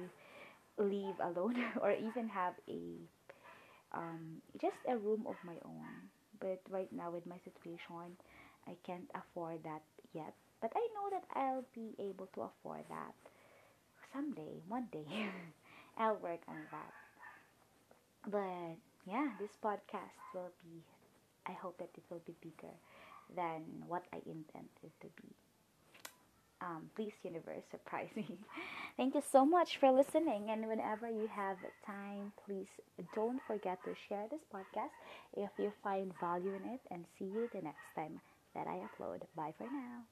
live 0.83 1.17
alone 1.23 1.57
or 1.83 1.93
even 1.93 2.29
have 2.29 2.55
a 2.69 2.81
um, 3.93 4.43
just 4.61 4.77
a 4.89 4.97
room 4.97 5.25
of 5.27 5.37
my 5.45 5.57
own. 5.65 6.11
But 6.41 6.61
right 6.71 6.93
now, 6.93 7.11
with 7.11 7.27
my 7.27 7.37
situation, 7.45 8.17
I 8.67 8.77
can't 8.85 9.11
afford 9.15 9.63
that 9.65 9.83
yet. 10.13 10.35
But 10.64 10.72
I 10.77 10.88
know 10.96 11.07
that 11.12 11.27
I'll 11.37 11.66
be 11.77 11.92
able 12.00 12.29
to 12.35 12.42
afford 12.48 12.85
that 12.88 13.14
someday, 14.12 14.62
one 14.68 14.88
day. 14.92 15.05
I'll 15.98 16.16
work 16.16 16.40
on 16.48 16.57
that. 16.72 16.92
But 18.31 18.77
yeah, 19.07 19.31
this 19.38 19.50
podcast 19.62 20.16
will 20.35 20.53
be, 20.62 20.83
I 21.46 21.53
hope 21.53 21.79
that 21.79 21.90
it 21.96 22.05
will 22.11 22.22
be 22.27 22.35
bigger. 22.40 22.74
than 23.37 23.62
what 23.88 24.05
I 24.12 24.18
intended 24.27 24.92
to 25.03 25.09
be. 25.20 25.29
Um, 26.61 26.90
please, 26.96 27.12
universe, 27.22 27.64
surprise 27.70 28.09
me. 28.16 28.38
Thank 28.96 29.14
you 29.14 29.22
so 29.33 29.44
much 29.44 29.79
for 29.79 29.90
listening. 29.90 30.50
And 30.50 30.68
whenever 30.68 31.09
you 31.11 31.29
have 31.35 31.59
time, 31.87 32.33
please 32.46 32.68
don't 33.14 33.40
forget 33.46 33.79
to 33.85 33.94
share 34.09 34.27
this 34.31 34.40
podcast 34.55 34.94
if 35.37 35.50
you 35.59 35.72
find 35.83 36.12
value 36.20 36.55
in 36.55 36.70
it. 36.74 36.81
And 36.90 37.05
see 37.18 37.27
you 37.27 37.48
the 37.53 37.62
next 37.62 37.88
time 37.94 38.20
that 38.55 38.66
I 38.66 38.81
upload. 38.88 39.22
Bye 39.37 39.55
for 39.59 39.64
now. 39.64 40.05